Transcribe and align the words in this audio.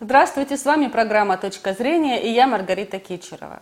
Здравствуйте, 0.00 0.56
с 0.56 0.64
вами 0.64 0.86
программа 0.86 1.36
«Точка 1.38 1.72
зрения» 1.72 2.22
и 2.22 2.30
я 2.30 2.46
Маргарита 2.46 3.00
Кичерова. 3.00 3.58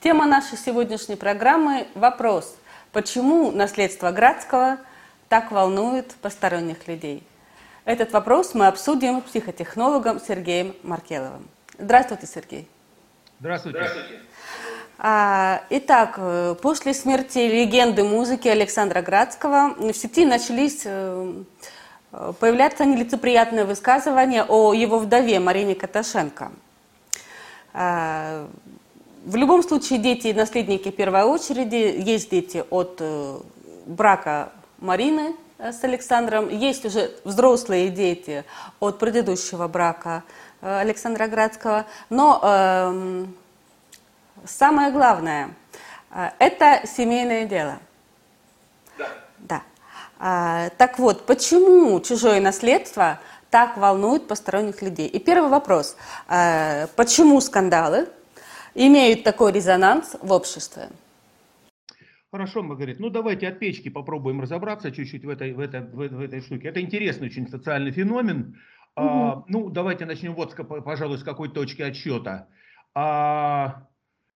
Тема 0.00 0.26
нашей 0.26 0.58
сегодняшней 0.58 1.14
программы– 1.14 1.86
вопрос, 1.94 2.56
почему 2.90 3.52
наследство 3.52 4.10
Градского 4.10 4.78
так 5.28 5.52
волнует 5.52 6.16
посторонних 6.16 6.88
людей? 6.88 7.22
Этот 7.84 8.12
вопрос 8.12 8.54
мы 8.54 8.66
обсудим 8.66 9.20
с 9.20 9.30
психотехнологом 9.30 10.18
Сергеем 10.20 10.74
Маркеловым. 10.82 11.46
Здравствуйте, 11.78 12.26
Сергей. 12.26 12.68
Здравствуйте. 13.38 13.78
Здравствуйте. 13.78 14.22
А, 14.98 15.62
итак, 15.70 16.14
э, 16.16 16.56
после 16.60 16.92
смерти 16.92 17.38
легенды 17.38 18.02
музыки 18.02 18.48
Александра 18.48 19.00
Градского 19.00 19.74
в 19.78 19.92
сети 19.92 20.26
начались 20.26 20.84
э, 22.12 22.32
появляться 22.38 22.84
нелицеприятные 22.84 23.64
высказывания 23.64 24.44
о 24.44 24.72
его 24.72 24.98
вдове 24.98 25.40
Марине 25.40 25.74
Каташенко. 25.74 26.52
А, 27.72 28.48
в 29.24 29.36
любом 29.36 29.62
случае 29.62 29.98
дети 29.98 30.28
и 30.28 30.32
наследники 30.32 30.90
первой 30.90 31.24
очереди. 31.24 31.94
Есть 31.98 32.30
дети 32.30 32.64
от 32.70 32.96
э, 33.00 33.38
брака 33.86 34.52
Марины 34.78 35.34
с 35.58 35.82
Александром, 35.82 36.48
есть 36.48 36.84
уже 36.84 37.10
взрослые 37.24 37.90
дети 37.90 38.44
от 38.78 38.98
предыдущего 38.98 39.66
брака 39.66 40.22
Александра 40.60 41.26
Градского. 41.26 41.86
Но 42.10 42.40
э, 42.42 43.26
самое 44.44 44.92
главное, 44.92 45.50
э, 46.10 46.30
это 46.38 46.86
семейное 46.86 47.44
дело. 47.46 47.78
Да. 48.96 49.08
Да. 49.38 49.62
А, 50.18 50.70
так 50.70 50.98
вот, 50.98 51.26
почему 51.26 52.00
чужое 52.00 52.40
наследство 52.40 53.20
так 53.50 53.76
волнует 53.76 54.26
посторонних 54.26 54.82
людей? 54.82 55.06
И 55.06 55.18
первый 55.18 55.48
вопрос. 55.48 55.96
А, 56.26 56.86
почему 56.96 57.40
скандалы 57.40 58.08
имеют 58.74 59.22
такой 59.22 59.52
резонанс 59.52 60.16
в 60.20 60.32
обществе? 60.32 60.88
Хорошо, 62.30 62.62
Маргарита. 62.62 63.00
Ну, 63.00 63.08
давайте 63.08 63.48
от 63.48 63.58
печки 63.58 63.88
попробуем 63.88 64.40
разобраться 64.40 64.90
чуть-чуть 64.90 65.24
в 65.24 65.30
этой, 65.30 65.54
в, 65.54 65.60
этой, 65.60 65.80
в, 65.80 65.96
в 65.96 66.20
этой 66.20 66.42
штуке. 66.42 66.68
Это 66.68 66.80
интересный 66.80 67.28
очень 67.28 67.48
социальный 67.48 67.90
феномен. 67.90 68.58
Угу. 68.96 69.06
А, 69.06 69.44
ну, 69.48 69.70
давайте 69.70 70.04
начнем 70.04 70.34
вот, 70.34 70.54
пожалуй, 70.84 71.18
с 71.18 71.22
какой 71.22 71.48
точки 71.48 71.80
отсчета. 71.80 72.48
А, 72.94 73.87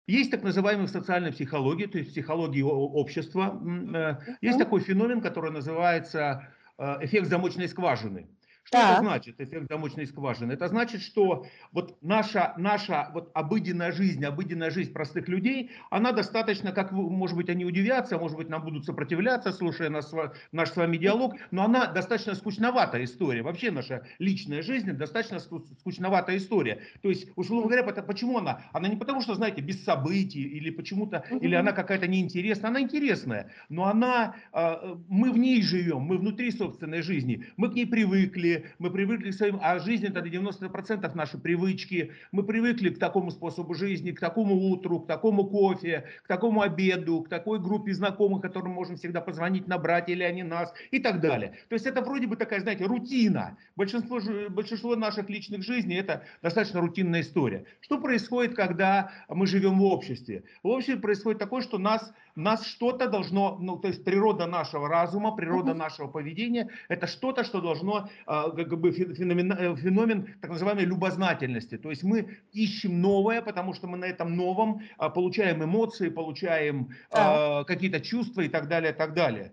есть 0.07 0.31
так 0.31 0.43
называемая 0.43 0.87
социальная 0.87 1.33
психология, 1.33 1.87
то 1.87 1.99
есть 1.99 2.11
психология 2.11 2.65
общества. 2.65 3.61
Э, 3.95 4.35
есть 4.41 4.59
такой 4.59 4.81
феномен, 4.81 5.21
который 5.21 5.51
называется 5.51 6.49
э, 6.79 7.05
эффект 7.05 7.29
замочной 7.29 7.69
скважины. 7.69 8.29
Что 8.65 8.79
так. 8.79 8.93
это 8.93 9.01
значит, 9.01 9.41
эффект 9.41 9.67
замочной 9.69 10.07
скважины? 10.07 10.53
Это 10.53 10.69
значит, 10.69 11.03
что 11.03 11.47
вот 11.73 11.99
наша, 12.01 12.55
наша 12.57 13.11
вот 13.13 13.31
обыденная 13.35 13.91
жизнь, 13.93 14.25
обыденная 14.25 14.71
жизнь 14.71 14.93
простых 14.93 15.29
людей, 15.29 15.73
она 15.91 16.13
достаточно, 16.13 16.73
как 16.73 16.93
вы, 16.93 17.11
может 17.11 17.37
быть, 17.37 17.49
они 17.49 17.65
удивятся, 17.65 18.19
может 18.19 18.37
быть, 18.37 18.49
нам 18.49 18.63
будут 18.63 18.85
сопротивляться, 18.85 19.53
слушая 19.53 19.91
нас, 19.91 20.13
наш 20.53 20.71
с 20.71 20.77
вами 20.77 20.97
диалог, 20.97 21.35
но 21.51 21.65
она 21.65 21.87
достаточно 21.87 22.35
скучноватая 22.35 23.05
история. 23.05 23.43
Вообще 23.43 23.73
наша 23.73 24.07
личная 24.21 24.63
жизнь 24.63 24.93
достаточно 24.93 25.41
скучноватая 25.41 26.37
история. 26.37 26.83
То 27.03 27.09
есть, 27.09 27.29
условно 27.35 27.69
говоря, 27.69 27.83
почему 28.03 28.39
она? 28.39 28.63
Она 28.73 28.89
не 28.89 28.97
потому, 28.97 29.23
что, 29.23 29.35
знаете, 29.35 29.61
без 29.61 29.85
событий, 29.85 30.43
или 30.43 30.71
почему-то, 30.71 31.25
или 31.41 31.55
она 31.55 31.73
какая-то 31.73 32.07
неинтересная, 32.07 32.71
она 32.71 32.81
интересная, 32.81 33.51
но 33.69 33.87
она, 33.87 34.37
а, 34.53 34.99
мы 35.09 35.33
в 35.33 35.39
ней 35.39 35.63
живем, 35.63 36.03
мы 36.03 36.17
внутри 36.17 36.53
собственной 36.53 37.03
жизни, 37.03 37.47
мы 37.57 37.71
к 37.71 37.75
ней 37.75 37.87
привыкли, 37.87 38.52
мы 38.79 38.91
привыкли 38.91 39.31
к 39.31 39.35
своим, 39.35 39.59
а 39.63 39.79
жизнь 39.79 40.07
это 40.07 40.21
90% 40.21 41.15
наши 41.15 41.39
привычки, 41.39 42.13
мы 42.33 42.43
привыкли 42.43 42.91
к 42.91 42.99
такому 42.99 43.31
способу 43.31 43.75
жизни, 43.75 44.13
к 44.13 44.21
такому 44.21 44.55
утру, 44.71 45.01
к 45.01 45.07
такому 45.07 45.47
кофе, 45.47 46.05
к 46.25 46.29
такому 46.29 46.63
обеду, 46.63 47.23
к 47.23 47.29
такой 47.29 47.59
группе 47.59 47.93
знакомых, 47.95 48.43
которым 48.43 48.73
можем 48.73 48.97
всегда 48.97 49.21
позвонить, 49.21 49.69
набрать 49.69 50.09
или 50.09 50.23
они 50.23 50.43
нас 50.43 50.73
и 50.91 50.99
так 50.99 51.21
далее. 51.21 51.55
То 51.69 51.75
есть 51.75 51.87
это 51.87 52.03
вроде 52.03 52.27
бы 52.27 52.37
такая, 52.37 52.61
знаете, 52.61 52.85
рутина. 52.85 53.57
Большинство, 53.77 54.21
большинство 54.51 54.97
наших 54.97 55.29
личных 55.29 55.63
жизней 55.63 55.97
это 55.97 56.25
достаточно 56.43 56.81
рутинная 56.81 57.21
история. 57.21 57.65
Что 57.81 58.01
происходит, 58.01 58.55
когда 58.55 59.13
мы 59.29 59.47
живем 59.47 59.79
в 59.79 59.85
обществе? 59.85 60.45
В 60.63 60.69
обществе 60.69 61.01
происходит 61.01 61.39
такое, 61.39 61.63
что 61.63 61.79
нас 61.79 62.13
нас 62.35 62.67
что-то 62.67 63.09
должно, 63.09 63.59
ну, 63.61 63.77
то 63.77 63.89
есть 63.89 64.05
природа 64.05 64.47
нашего 64.47 64.89
разума, 64.89 65.37
природа 65.37 65.75
нашего 65.75 66.09
поведения, 66.09 66.69
это 66.89 67.07
что-то, 67.07 67.45
что 67.45 67.61
должно, 67.61 68.09
а, 68.27 68.51
как 68.51 68.81
бы 68.81 68.93
феномен, 68.93 69.53
э, 69.53 69.77
феномен 69.77 70.35
так 70.41 70.51
называемой 70.51 70.85
любознательности. 70.85 71.77
То 71.77 71.91
есть 71.91 72.03
мы 72.03 72.39
ищем 72.53 73.01
новое, 73.01 73.43
потому 73.43 73.75
что 73.75 73.87
мы 73.87 73.99
на 73.99 74.07
этом 74.07 74.37
новом 74.37 74.83
а, 74.97 75.11
получаем 75.11 75.63
эмоции, 75.63 76.09
получаем 76.09 76.91
да. 77.11 77.65
какие-то 77.65 78.01
чувства 78.01 78.43
и 78.43 78.49
так 78.49 78.69
далее, 78.69 78.93
и 78.93 78.95
так 78.95 79.15
далее. 79.15 79.53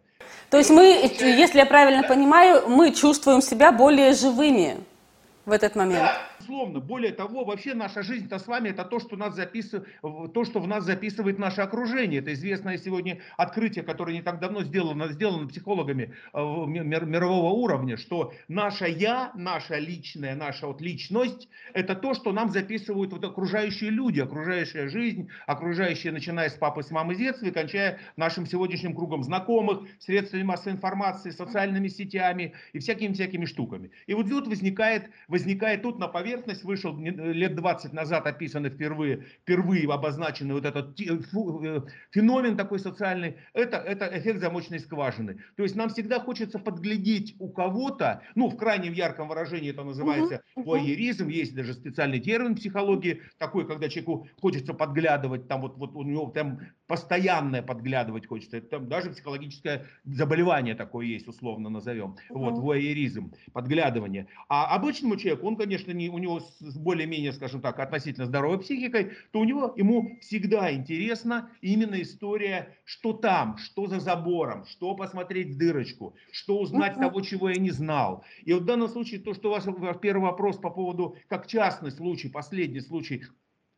То 0.50 0.58
есть 0.58 0.70
мы, 0.70 0.84
если 0.84 1.60
я 1.60 1.66
правильно 1.66 2.08
понимаю, 2.08 2.68
мы 2.68 2.94
чувствуем 2.94 3.42
себя 3.42 3.72
более 3.72 4.14
живыми 4.14 4.78
в 5.46 5.52
этот 5.52 5.76
момент. 5.76 6.04
Да 6.04 6.29
безусловно. 6.40 6.80
Более 6.80 7.12
того, 7.12 7.44
вообще 7.44 7.74
наша 7.74 8.02
жизнь-то 8.04 8.40
с 8.40 8.48
вами 8.48 8.70
это 8.70 8.84
то, 8.84 9.00
что, 9.00 9.16
нас 9.16 9.36
записыв... 9.36 9.84
то, 10.02 10.46
что 10.46 10.60
в 10.60 10.68
нас 10.68 10.84
записывает 10.84 11.38
наше 11.38 11.62
окружение. 11.62 12.20
Это 12.20 12.34
известное 12.34 12.78
сегодня 12.78 13.20
открытие, 13.38 13.84
которое 13.84 14.14
не 14.14 14.22
так 14.22 14.40
давно 14.40 14.64
сделано, 14.64 15.10
сделано 15.10 15.48
психологами 15.48 16.14
э, 16.34 16.40
мирового 16.40 17.54
уровня, 17.54 17.98
что 17.98 18.34
наше 18.48 18.88
я, 18.88 19.32
наша 19.36 19.78
личная, 19.78 20.36
наша 20.36 20.68
вот 20.68 20.82
личность, 20.82 21.50
это 21.74 21.96
то, 21.96 22.14
что 22.14 22.32
нам 22.32 22.50
записывают 22.50 23.12
вот 23.12 23.24
окружающие 23.24 23.90
люди, 23.90 24.20
окружающая 24.20 24.88
жизнь, 24.88 25.30
окружающие, 25.46 26.12
начиная 26.12 26.50
с 26.50 26.54
папы, 26.54 26.84
с 26.84 26.92
мамы, 26.92 27.16
с 27.16 27.18
детства 27.18 27.46
и 27.46 27.52
кончая 27.52 28.00
нашим 28.16 28.46
сегодняшним 28.46 28.96
кругом 28.96 29.24
знакомых, 29.24 29.82
средствами 30.00 30.44
массовой 30.44 30.74
информации, 30.74 31.32
социальными 31.32 31.88
сетями 31.88 32.54
и 32.74 32.80
всякими-всякими 32.80 33.46
штуками. 33.46 33.92
И 34.08 34.14
вот 34.14 34.30
тут 34.30 34.48
возникает, 34.48 35.10
возникает 35.28 35.82
тут 35.82 36.00
на 36.00 36.08
поверхности 36.08 36.29
поверхность 36.30 36.64
вышел 36.64 36.96
лет 36.98 37.56
20 37.56 37.94
назад, 37.94 38.28
описанный 38.28 38.70
впервые, 38.70 39.26
впервые 39.42 39.92
обозначенный 39.92 40.54
вот 40.54 40.66
этот 40.66 41.00
э, 41.00 41.82
феномен 42.12 42.56
такой 42.56 42.80
социальный, 42.80 43.38
это, 43.54 43.78
это 43.78 44.10
эффект 44.14 44.40
замочной 44.40 44.80
скважины. 44.80 45.40
То 45.58 45.64
есть 45.64 45.76
нам 45.76 45.90
всегда 45.90 46.20
хочется 46.20 46.60
подглядеть 46.60 47.36
у 47.40 47.50
кого-то, 47.50 48.22
ну 48.36 48.50
в 48.50 48.58
крайнем 48.58 48.94
ярком 48.94 49.28
выражении 49.28 49.72
это 49.72 49.84
называется 49.84 50.42
воеризм, 50.56 51.30
есть 51.30 51.56
даже 51.56 51.74
специальный 51.74 52.20
термин 52.20 52.54
в 52.54 52.60
психологии, 52.60 53.22
такой, 53.40 53.66
когда 53.66 53.90
человеку 53.90 54.28
хочется 54.40 54.74
подглядывать, 54.74 55.48
там 55.48 55.62
вот, 55.62 55.78
вот 55.78 55.96
у 55.96 56.04
него 56.04 56.30
там 56.30 56.60
постоянное 56.88 57.64
подглядывать 57.64 58.28
хочется, 58.28 58.62
там 58.62 58.88
даже 58.88 59.10
психологическое 59.10 59.86
заболевание 60.06 60.76
такое 60.76 61.08
есть, 61.08 61.28
условно 61.28 61.70
назовем, 61.70 62.18
вот, 62.30 62.60
воеризм, 62.60 63.34
подглядывание. 63.52 64.28
А 64.48 64.76
обычному 64.76 65.16
человеку, 65.16 65.48
он, 65.48 65.56
конечно, 65.56 65.92
не, 65.92 66.10
у 66.20 66.22
него 66.22 66.40
с 66.40 66.78
более-менее, 66.78 67.32
скажем 67.32 67.62
так, 67.62 67.80
относительно 67.80 68.26
здоровой 68.26 68.60
психикой, 68.60 69.12
то 69.32 69.40
у 69.40 69.44
него, 69.44 69.74
ему 69.76 70.18
всегда 70.22 70.74
интересна 70.74 71.50
именно 71.62 72.02
история, 72.02 72.76
что 72.84 73.14
там, 73.14 73.58
что 73.58 73.88
за 73.88 74.00
забором, 74.00 74.66
что 74.66 74.96
посмотреть 74.96 75.56
в 75.56 75.58
дырочку, 75.58 76.16
что 76.32 76.60
узнать 76.60 76.98
uh-huh. 76.98 77.02
того, 77.02 77.22
чего 77.22 77.50
я 77.50 77.56
не 77.56 77.72
знал. 77.72 78.24
И 78.44 78.54
вот 78.54 78.64
в 78.64 78.66
данном 78.66 78.90
случае 78.90 79.20
то, 79.20 79.34
что 79.34 79.50
у 79.50 79.52
вас 79.52 79.66
первый 80.02 80.24
вопрос 80.24 80.58
по 80.58 80.70
поводу, 80.70 81.16
как 81.28 81.48
частный 81.48 81.92
случай, 81.92 82.30
последний 82.30 82.82
случай, 82.82 83.24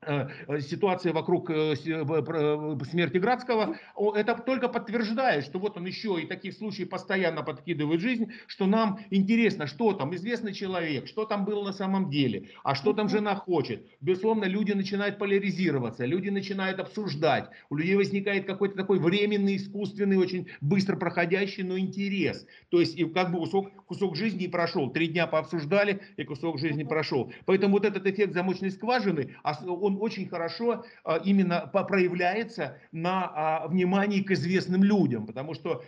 Э, 0.04 0.30
ситуация 0.62 1.14
вокруг 1.14 1.52
э, 1.52 1.76
э, 1.76 2.86
смерти 2.90 3.18
Градского, 3.18 3.76
это 4.16 4.34
только 4.34 4.68
подтверждает, 4.68 5.46
что 5.46 5.60
вот 5.60 5.78
он 5.78 5.86
еще 5.86 6.20
и 6.20 6.26
таких 6.26 6.56
случаев 6.56 6.90
постоянно 6.90 7.44
подкидывает 7.44 8.02
жизнь, 8.02 8.32
что 8.48 8.66
нам 8.66 9.00
интересно, 9.12 9.68
что 9.68 9.94
там, 9.94 10.16
известный 10.16 10.54
человек, 10.54 11.06
что 11.06 11.26
там 11.26 11.46
было 11.46 11.64
на 11.64 11.72
самом 11.72 12.10
деле, 12.10 12.50
а 12.64 12.74
что 12.74 12.94
там 12.94 13.10
жена 13.10 13.36
хочет. 13.36 13.86
Безусловно, 14.02 14.46
люди 14.46 14.72
начинают 14.72 15.20
поляризироваться, 15.20 16.04
люди 16.06 16.30
начинают 16.30 16.80
обсуждать, 16.80 17.52
у 17.70 17.76
людей 17.76 17.96
возникает 17.96 18.48
какой-то 18.48 18.76
такой 18.76 18.98
временный, 18.98 19.58
искусственный, 19.58 20.18
очень 20.18 20.48
быстро 20.62 20.96
проходящий, 20.96 21.62
но 21.62 21.78
интерес. 21.78 22.48
То 22.70 22.80
есть 22.80 22.98
и 22.98 23.06
как 23.06 23.32
бы 23.32 23.38
кусок, 23.38 23.86
кусок 23.86 24.16
жизни 24.16 24.48
прошел, 24.48 24.90
три 24.90 25.10
дня 25.10 25.28
пообсуждали, 25.28 26.02
и 26.18 26.24
кусок 26.24 26.58
жизни 26.58 26.84
прошел. 26.84 27.32
Поэтому 27.46 27.74
вот 27.74 27.86
этот 27.86 28.08
эффект 28.08 28.34
замочной 28.34 28.72
скважины, 28.72 29.36
он 29.44 29.91
он 29.92 29.98
очень 30.02 30.28
хорошо 30.28 30.84
а, 31.04 31.18
именно 31.18 31.68
проявляется 31.68 32.78
на 32.92 33.32
а, 33.34 33.68
внимании 33.68 34.22
к 34.22 34.32
известным 34.32 34.84
людям, 34.84 35.26
потому 35.26 35.54
что 35.54 35.84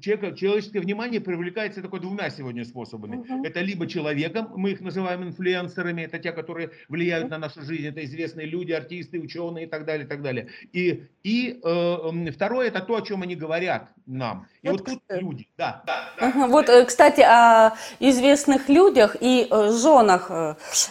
человек, 0.00 0.36
человеческое 0.36 0.80
внимание 0.80 1.20
привлекается 1.20 1.82
только 1.82 1.98
двумя 1.98 2.30
сегодня 2.30 2.64
способами. 2.64 3.16
Угу. 3.16 3.44
Это 3.44 3.60
либо 3.60 3.86
человеком, 3.86 4.48
мы 4.56 4.70
их 4.70 4.80
называем 4.80 5.22
инфлюенсерами, 5.24 6.02
это 6.02 6.18
те, 6.18 6.32
которые 6.32 6.70
влияют 6.88 7.30
на 7.30 7.38
нашу 7.38 7.62
жизнь, 7.62 7.86
это 7.86 8.04
известные 8.04 8.46
люди, 8.46 8.72
артисты, 8.72 9.20
ученые 9.20 9.66
и 9.66 9.68
так 9.68 9.84
далее, 9.84 10.06
и 10.06 10.08
так 10.08 10.22
далее. 10.22 10.48
И, 10.72 11.04
и 11.22 11.60
э, 11.62 12.30
второе, 12.32 12.68
это 12.68 12.80
то, 12.80 12.96
о 12.96 13.02
чем 13.02 13.22
они 13.22 13.36
говорят 13.36 13.90
нам. 14.06 14.46
И 14.62 14.68
вот, 14.68 14.80
вот 14.80 14.90
тут 14.90 15.02
люди, 15.08 15.48
да. 15.56 15.82
да, 15.86 16.10
да. 16.18 16.28
Угу. 16.28 16.46
Вот, 16.50 16.68
э, 16.68 16.84
кстати, 16.84 17.20
о 17.20 17.74
известных 18.00 18.68
людях 18.68 19.16
и 19.20 19.46
э, 19.50 19.72
женах. 19.72 20.30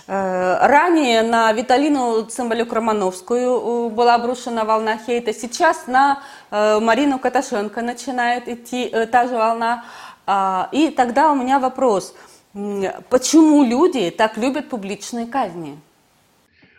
Ранее 0.08 1.24
на 1.24 1.52
Виталину 1.54 2.26
Цымбалюк-Романовскую 2.36 3.90
была 3.90 4.16
обрушена 4.16 4.66
волна 4.66 4.98
хейта. 4.98 5.34
Сейчас 5.34 5.88
на 5.88 6.22
Марину 6.52 7.18
Каташенко 7.18 7.82
начинает 7.82 8.50
идти 8.50 8.92
та 9.12 9.28
же 9.28 9.36
волна. 9.36 9.86
А, 10.28 10.70
и 10.72 10.90
тогда 10.90 11.32
у 11.32 11.36
меня 11.36 11.60
вопрос. 11.60 12.16
Почему 13.10 13.64
люди 13.64 14.12
так 14.12 14.38
любят 14.38 14.70
публичные 14.70 15.28
казни? 15.28 15.78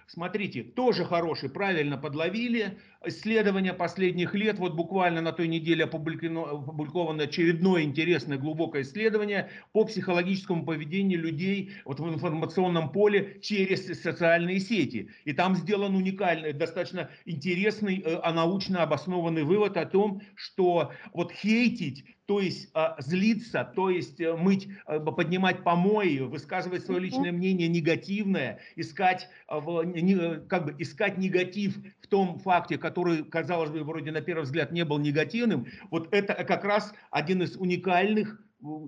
Смотрите, 0.09 0.63
тоже 0.63 1.05
хороший, 1.05 1.49
правильно 1.49 1.97
подловили. 1.97 2.79
Исследования 3.07 3.73
последних 3.73 4.35
лет, 4.35 4.59
вот 4.59 4.75
буквально 4.75 5.21
на 5.21 5.33
той 5.33 5.49
неделе 5.49 5.85
опубликовано 5.85 7.23
очередное 7.23 7.83
интересное 7.83 8.39
глубокое 8.39 8.83
исследование 8.83 9.51
по 9.73 9.85
психологическому 9.85 10.65
поведению 10.65 11.21
людей 11.21 11.73
вот 11.85 12.01
в 12.01 12.09
информационном 12.09 12.91
поле 12.91 13.39
через 13.41 13.87
социальные 14.01 14.61
сети. 14.61 15.11
И 15.25 15.33
там 15.33 15.55
сделан 15.57 15.95
уникальный, 15.95 16.53
достаточно 16.53 17.11
интересный, 17.25 18.01
э, 18.01 18.21
а 18.23 18.33
научно 18.33 18.83
обоснованный 18.83 19.45
вывод 19.45 19.77
о 19.77 19.87
том, 19.87 20.23
что 20.35 20.93
вот 21.13 21.33
хейтить 21.33 22.05
то 22.27 22.41
есть 22.41 22.71
а, 22.75 22.97
злиться, 22.99 23.71
то 23.75 23.89
есть 23.89 24.21
э, 24.21 24.35
мыть, 24.35 24.69
э, 24.89 24.99
поднимать 24.99 25.63
помои, 25.63 26.19
высказывать 26.19 26.85
свое 26.85 27.01
личное 27.01 27.31
мнение 27.31 27.69
негативное, 27.69 28.59
искать, 28.75 29.29
как 29.47 30.65
бы, 30.65 30.75
искать 30.79 31.19
негатив 31.19 31.77
в 32.01 32.09
том 32.09 32.41
факте, 32.41 32.79
который, 32.79 32.96
казалось 33.31 33.71
бы, 33.71 33.83
вроде 33.83 34.11
на 34.11 34.21
первый 34.21 34.43
взгляд 34.43 34.73
не 34.73 34.85
был 34.85 34.99
негативным, 34.99 35.67
вот 35.91 36.09
это 36.13 36.35
как 36.45 36.65
раз 36.65 36.93
один 37.11 37.43
из 37.43 37.57
уникальных 37.57 38.41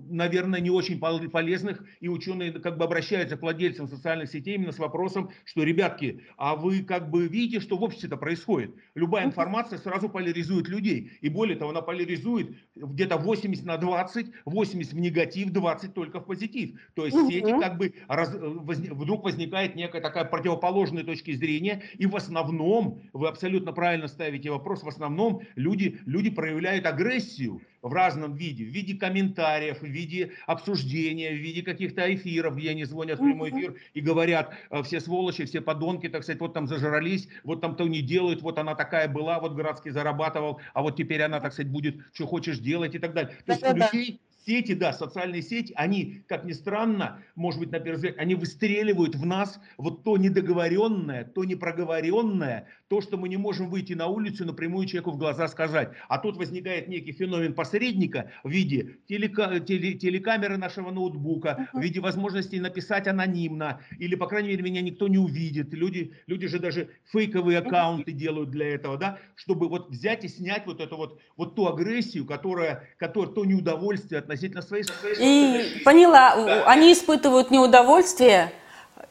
наверное, 0.09 0.59
не 0.59 0.69
очень 0.69 0.99
полезных, 0.99 1.83
и 1.99 2.07
ученые 2.07 2.51
как 2.51 2.77
бы 2.77 2.85
обращаются 2.85 3.37
к 3.37 3.41
владельцам 3.41 3.87
социальных 3.87 4.29
сетей 4.29 4.55
именно 4.55 4.71
с 4.71 4.79
вопросом, 4.79 5.31
что, 5.45 5.63
ребятки, 5.63 6.21
а 6.37 6.55
вы 6.55 6.83
как 6.83 7.09
бы 7.09 7.27
видите, 7.27 7.59
что 7.59 7.77
в 7.77 7.83
обществе-то 7.83 8.17
происходит. 8.17 8.75
Любая 8.95 9.25
информация 9.25 9.79
сразу 9.79 10.09
поляризует 10.09 10.67
людей, 10.67 11.11
и 11.21 11.29
более 11.29 11.55
того, 11.55 11.71
она 11.71 11.81
поляризует 11.81 12.55
где-то 12.75 13.17
80 13.17 13.65
на 13.65 13.77
20, 13.77 14.27
80 14.45 14.93
в 14.93 14.99
негатив, 14.99 15.51
20 15.51 15.93
только 15.93 16.19
в 16.19 16.25
позитив. 16.25 16.79
То 16.93 17.05
есть 17.05 17.17
сети 17.27 17.59
как 17.59 17.77
бы 17.77 17.93
раз, 18.07 18.35
воз, 18.35 18.77
вдруг 18.77 19.23
возникает 19.23 19.75
некая 19.75 20.01
такая 20.01 20.25
противоположная 20.25 21.03
точка 21.03 21.33
зрения, 21.33 21.83
и 21.97 22.05
в 22.05 22.15
основном, 22.15 23.01
вы 23.13 23.27
абсолютно 23.27 23.71
правильно 23.71 24.07
ставите 24.07 24.49
вопрос, 24.49 24.83
в 24.83 24.87
основном 24.87 25.41
люди, 25.55 25.99
люди 26.05 26.29
проявляют 26.29 26.85
агрессию, 26.85 27.61
в 27.81 27.93
разном 27.93 28.35
виде, 28.35 28.63
в 28.65 28.67
виде 28.67 28.95
комментариев, 28.95 29.81
в 29.81 29.85
виде 29.85 30.31
обсуждения, 30.47 31.31
в 31.31 31.37
виде 31.37 31.61
каких-то 31.61 32.13
эфиров, 32.13 32.55
где 32.55 32.71
они 32.71 32.85
звонят 32.85 33.19
в 33.19 33.23
прямой 33.23 33.51
эфир 33.51 33.75
и 33.93 34.01
говорят, 34.01 34.53
«Э, 34.69 34.83
все 34.83 34.99
сволочи, 34.99 35.45
все 35.45 35.61
подонки, 35.61 36.09
так 36.09 36.23
сказать, 36.23 36.41
вот 36.41 36.53
там 36.53 36.67
зажрались, 36.67 37.27
вот 37.43 37.61
там 37.61 37.75
то 37.75 37.87
не 37.87 38.01
делают, 38.01 38.41
вот 38.41 38.57
она 38.59 38.75
такая 38.75 39.07
была, 39.07 39.39
вот 39.39 39.53
Градский 39.53 39.91
зарабатывал, 39.91 40.61
а 40.73 40.81
вот 40.81 40.97
теперь 40.97 41.21
она, 41.21 41.39
так 41.39 41.53
сказать, 41.53 41.71
будет, 41.71 41.97
что 42.13 42.27
хочешь 42.27 42.59
делать 42.59 42.95
и 42.95 42.99
так 42.99 43.13
далее. 43.13 43.35
То 43.45 43.53
есть 43.53 43.63
у 43.63 43.75
людей 43.75 44.21
сети, 44.49 44.73
да, 44.73 44.93
социальные 44.93 45.43
сети, 45.43 45.73
они, 45.75 46.23
как 46.27 46.43
ни 46.43 46.53
странно, 46.53 47.23
может 47.35 47.59
быть, 47.59 47.71
на 47.71 47.79
первый 47.79 47.97
взгляд, 47.97 48.15
они 48.17 48.33
выстреливают 48.33 49.15
в 49.15 49.23
нас 49.23 49.59
вот 49.77 50.03
то 50.03 50.17
недоговоренное, 50.17 51.23
то 51.23 51.43
непроговоренное, 51.43 52.67
то, 52.87 52.99
что 53.01 53.17
мы 53.17 53.29
не 53.29 53.37
можем 53.37 53.69
выйти 53.69 53.93
на 53.93 54.07
улицу 54.07 54.45
напрямую 54.45 54.87
человеку 54.87 55.11
в 55.11 55.17
глаза 55.17 55.47
сказать. 55.47 55.91
А 56.07 56.17
тут 56.17 56.37
возникает 56.37 56.87
некий 56.87 57.11
феномен 57.11 57.53
посредника 57.53 58.31
в 58.43 58.49
виде 58.49 58.97
телека, 59.07 59.59
теле, 59.59 59.93
телекамеры 59.93 60.57
нашего 60.57 60.89
ноутбука, 60.89 61.69
в 61.73 61.79
виде 61.79 61.99
возможности 61.99 62.55
написать 62.55 63.07
анонимно, 63.07 63.81
или, 63.99 64.15
по 64.15 64.25
крайней 64.25 64.49
мере, 64.49 64.63
меня 64.63 64.81
никто 64.81 65.07
не 65.07 65.19
увидит. 65.19 65.71
Люди, 65.75 66.13
люди 66.25 66.47
же 66.47 66.57
даже 66.57 66.89
фейковые 67.11 67.59
аккаунты 67.59 68.13
делают 68.13 68.49
для 68.49 68.69
этого, 68.69 68.97
да, 68.97 69.19
чтобы 69.35 69.69
вот 69.69 69.91
взять 69.91 70.23
и 70.23 70.27
снять 70.27 70.65
вот 70.65 70.81
эту 70.81 70.97
вот, 70.97 71.21
вот 71.37 71.55
ту 71.55 71.67
агрессию, 71.67 72.25
которая, 72.25 72.89
которая 72.97 73.31
то 73.31 73.45
неудовольствие 73.45 74.17
относительно 74.17 74.38
своей... 74.61 74.83
своей 74.83 75.15
и 75.19 75.83
поняла, 75.83 76.35
да. 76.35 76.63
они 76.65 76.93
испытывают 76.93 77.51
неудовольствие, 77.51 78.51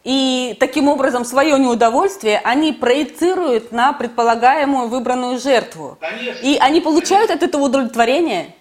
и 0.04 0.56
таким 0.58 0.88
образом 0.88 1.24
свое 1.24 1.58
неудовольствие 1.58 2.40
они 2.44 2.72
проецируют 2.72 3.72
на 3.72 3.92
предполагаемую 3.92 4.88
выбранную 4.88 5.38
жертву. 5.38 5.98
Конечно. 6.00 6.46
И 6.46 6.56
они 6.56 6.80
получают 6.80 7.30
от 7.30 7.42
этого 7.42 7.64
удовлетворение. 7.64 8.54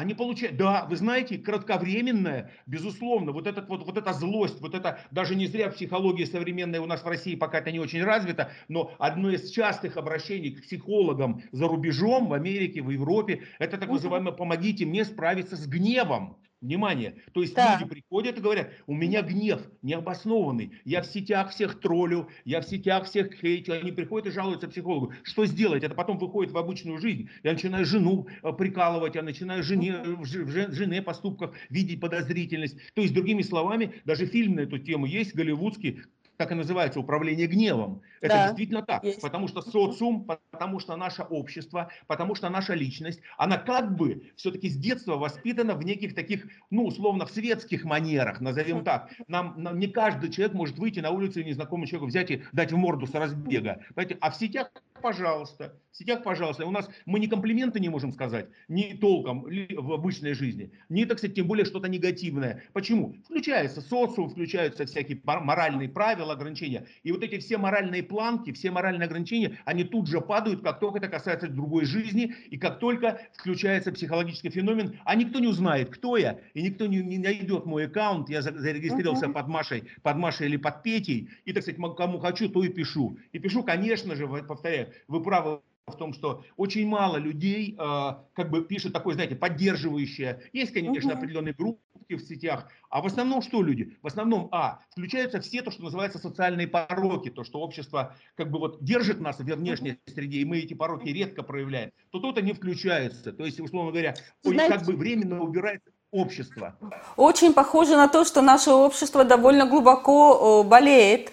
Они 0.00 0.14
получают, 0.14 0.56
да, 0.56 0.86
вы 0.88 0.96
знаете, 0.96 1.36
кратковременная, 1.36 2.52
безусловно, 2.64 3.32
вот, 3.32 3.46
этот, 3.46 3.68
вот, 3.68 3.84
вот 3.84 3.98
эта 3.98 4.14
злость, 4.14 4.58
вот 4.62 4.74
это, 4.74 5.00
даже 5.10 5.34
не 5.34 5.46
зря 5.46 5.68
психология 5.68 6.24
современная 6.24 6.80
у 6.80 6.86
нас 6.86 7.04
в 7.04 7.06
России 7.06 7.34
пока 7.34 7.58
это 7.58 7.70
не 7.70 7.80
очень 7.80 8.02
развита, 8.02 8.50
но 8.68 8.94
одно 8.98 9.28
из 9.28 9.50
частых 9.50 9.98
обращений 9.98 10.52
к 10.52 10.62
психологам 10.62 11.42
за 11.52 11.68
рубежом, 11.68 12.28
в 12.28 12.32
Америке, 12.32 12.80
в 12.80 12.88
Европе, 12.88 13.42
это 13.58 13.76
так 13.76 13.90
называемое 13.90 14.32
«помогите 14.32 14.86
мне 14.86 15.04
справиться 15.04 15.54
с 15.54 15.66
гневом». 15.66 16.38
Внимание. 16.60 17.14
То 17.32 17.40
есть 17.40 17.54
да. 17.54 17.78
люди 17.78 17.88
приходят 17.88 18.36
и 18.36 18.40
говорят, 18.40 18.70
у 18.86 18.94
меня 18.94 19.22
гнев 19.22 19.62
необоснованный, 19.80 20.72
я 20.84 21.00
в 21.00 21.06
сетях 21.06 21.50
всех 21.52 21.80
троллю, 21.80 22.28
я 22.44 22.60
в 22.60 22.64
сетях 22.64 23.06
всех 23.06 23.32
хейтю, 23.32 23.72
они 23.72 23.92
приходят 23.92 24.28
и 24.28 24.30
жалуются 24.30 24.68
психологу. 24.68 25.14
Что 25.22 25.46
сделать? 25.46 25.84
Это 25.84 25.94
потом 25.94 26.18
выходит 26.18 26.52
в 26.52 26.58
обычную 26.58 26.98
жизнь. 26.98 27.30
Я 27.42 27.52
начинаю 27.52 27.86
жену 27.86 28.26
э, 28.42 28.52
прикалывать, 28.52 29.14
я 29.14 29.22
начинаю 29.22 29.62
жене, 29.62 30.02
в 30.02 30.26
жене 30.26 31.00
поступках 31.00 31.54
видеть 31.70 31.98
подозрительность. 31.98 32.76
То 32.92 33.00
есть, 33.00 33.14
другими 33.14 33.40
словами, 33.40 33.94
даже 34.04 34.26
фильм 34.26 34.56
на 34.56 34.60
эту 34.60 34.78
тему 34.78 35.06
есть, 35.06 35.34
голливудский, 35.34 36.02
так 36.40 36.52
и 36.52 36.54
называется 36.54 36.98
управление 36.98 37.46
гневом. 37.46 38.00
Это 38.22 38.34
да, 38.34 38.46
действительно 38.46 38.80
так. 38.80 39.04
Есть. 39.04 39.20
Потому 39.20 39.46
что 39.46 39.60
социум, 39.60 40.24
потому 40.24 40.80
что 40.80 40.96
наше 40.96 41.22
общество, 41.22 41.90
потому 42.06 42.34
что 42.34 42.48
наша 42.48 42.72
личность, 42.72 43.20
она 43.36 43.58
как 43.58 43.94
бы 43.94 44.22
все-таки 44.36 44.70
с 44.70 44.76
детства 44.78 45.16
воспитана 45.16 45.74
в 45.74 45.84
неких 45.84 46.14
таких, 46.14 46.46
ну, 46.70 46.86
условно, 46.86 47.26
в 47.26 47.30
светских 47.30 47.84
манерах, 47.84 48.40
назовем 48.40 48.84
так. 48.84 49.10
Нам, 49.28 49.52
нам 49.58 49.78
не 49.78 49.88
каждый 49.88 50.30
человек 50.30 50.54
может 50.54 50.78
выйти 50.78 51.00
на 51.00 51.10
улицу 51.10 51.40
и 51.40 51.44
незнакомому 51.44 51.86
человеку 51.86 52.06
взять 52.06 52.30
и 52.30 52.42
дать 52.52 52.72
в 52.72 52.76
морду 52.78 53.06
с 53.06 53.12
разбега. 53.12 53.84
Понимаете? 53.94 54.16
А 54.22 54.30
в 54.30 54.36
сетях 54.36 54.70
пожалуйста. 55.00 55.74
В 55.92 55.96
сетях, 55.96 56.22
пожалуйста. 56.22 56.66
У 56.66 56.70
нас 56.70 56.88
мы 57.04 57.18
ни 57.18 57.26
комплименты 57.26 57.80
не 57.80 57.88
можем 57.88 58.12
сказать, 58.12 58.48
ни 58.68 58.94
толком 58.94 59.42
в 59.42 59.92
обычной 59.92 60.34
жизни, 60.34 60.70
ни, 60.88 61.04
так 61.04 61.18
сказать, 61.18 61.34
тем 61.34 61.46
более 61.46 61.64
что-то 61.64 61.88
негативное. 61.88 62.62
Почему? 62.72 63.16
Включается 63.24 63.80
социум, 63.80 64.30
включаются 64.30 64.86
всякие 64.86 65.20
моральные 65.24 65.88
правила, 65.88 66.29
ограничения. 66.32 66.86
И 67.02 67.12
вот 67.12 67.22
эти 67.22 67.38
все 67.38 67.58
моральные 67.58 68.02
планки, 68.02 68.52
все 68.52 68.70
моральные 68.70 69.06
ограничения, 69.06 69.58
они 69.64 69.84
тут 69.84 70.08
же 70.08 70.20
падают, 70.20 70.62
как 70.62 70.80
только 70.80 70.98
это 70.98 71.08
касается 71.08 71.48
другой 71.48 71.84
жизни, 71.84 72.34
и 72.50 72.58
как 72.58 72.78
только 72.78 73.20
включается 73.34 73.92
психологический 73.92 74.50
феномен, 74.50 74.98
а 75.04 75.14
никто 75.14 75.38
не 75.38 75.48
узнает, 75.48 75.90
кто 75.90 76.16
я, 76.16 76.38
и 76.54 76.62
никто 76.62 76.86
не, 76.86 76.98
не 76.98 77.18
найдет 77.18 77.66
мой 77.66 77.86
аккаунт, 77.86 78.28
я 78.28 78.42
зарегистрировался 78.42 79.26
uh-huh. 79.26 79.32
под 79.32 79.48
Машей, 79.48 79.84
под 80.02 80.16
Машей 80.16 80.46
или 80.48 80.56
под 80.56 80.82
Петей, 80.82 81.30
и, 81.44 81.52
так 81.52 81.62
сказать, 81.62 81.80
кому 81.96 82.18
хочу, 82.18 82.48
то 82.48 82.62
и 82.62 82.68
пишу. 82.68 83.18
И 83.32 83.38
пишу, 83.38 83.62
конечно 83.62 84.14
же, 84.14 84.26
повторяю, 84.26 84.88
вы 85.08 85.22
правы 85.22 85.60
в 85.86 85.96
том, 85.96 86.12
что 86.12 86.44
очень 86.56 86.86
мало 86.86 87.16
людей 87.16 87.76
э, 87.78 88.14
как 88.34 88.50
бы 88.50 88.64
пишут 88.64 88.92
такое, 88.92 89.14
знаете, 89.14 89.36
поддерживающее. 89.36 90.42
Есть, 90.52 90.72
конечно, 90.72 91.12
определенные 91.12 91.54
группы 91.54 91.80
в 92.08 92.20
сетях, 92.20 92.68
а 92.88 93.02
в 93.02 93.06
основном 93.06 93.42
что 93.42 93.62
люди? 93.62 93.96
В 94.02 94.06
основном, 94.06 94.48
а, 94.50 94.80
включаются 94.90 95.40
все 95.40 95.62
то, 95.62 95.70
что 95.70 95.84
называется 95.84 96.18
социальные 96.18 96.66
пороки, 96.66 97.30
то, 97.30 97.44
что 97.44 97.60
общество 97.60 98.16
как 98.34 98.50
бы 98.50 98.58
вот 98.58 98.82
держит 98.82 99.20
нас 99.20 99.38
в 99.38 99.44
внешней 99.44 99.98
среде, 100.06 100.38
и 100.38 100.44
мы 100.44 100.58
эти 100.58 100.74
пороки 100.74 101.08
редко 101.08 101.42
проявляем, 101.42 101.92
то 102.10 102.18
тут 102.18 102.38
они 102.38 102.52
включаются. 102.52 103.32
То 103.32 103.44
есть, 103.44 103.60
условно 103.60 103.92
говоря, 103.92 104.16
Знаете, 104.42 104.74
как 104.74 104.86
бы 104.86 104.94
временно 104.94 105.40
убирается 105.40 105.90
общество. 106.10 106.76
Очень 107.16 107.52
похоже 107.52 107.96
на 107.96 108.08
то, 108.08 108.24
что 108.24 108.42
наше 108.42 108.70
общество 108.70 109.24
довольно 109.24 109.66
глубоко 109.66 110.64
болеет. 110.64 111.32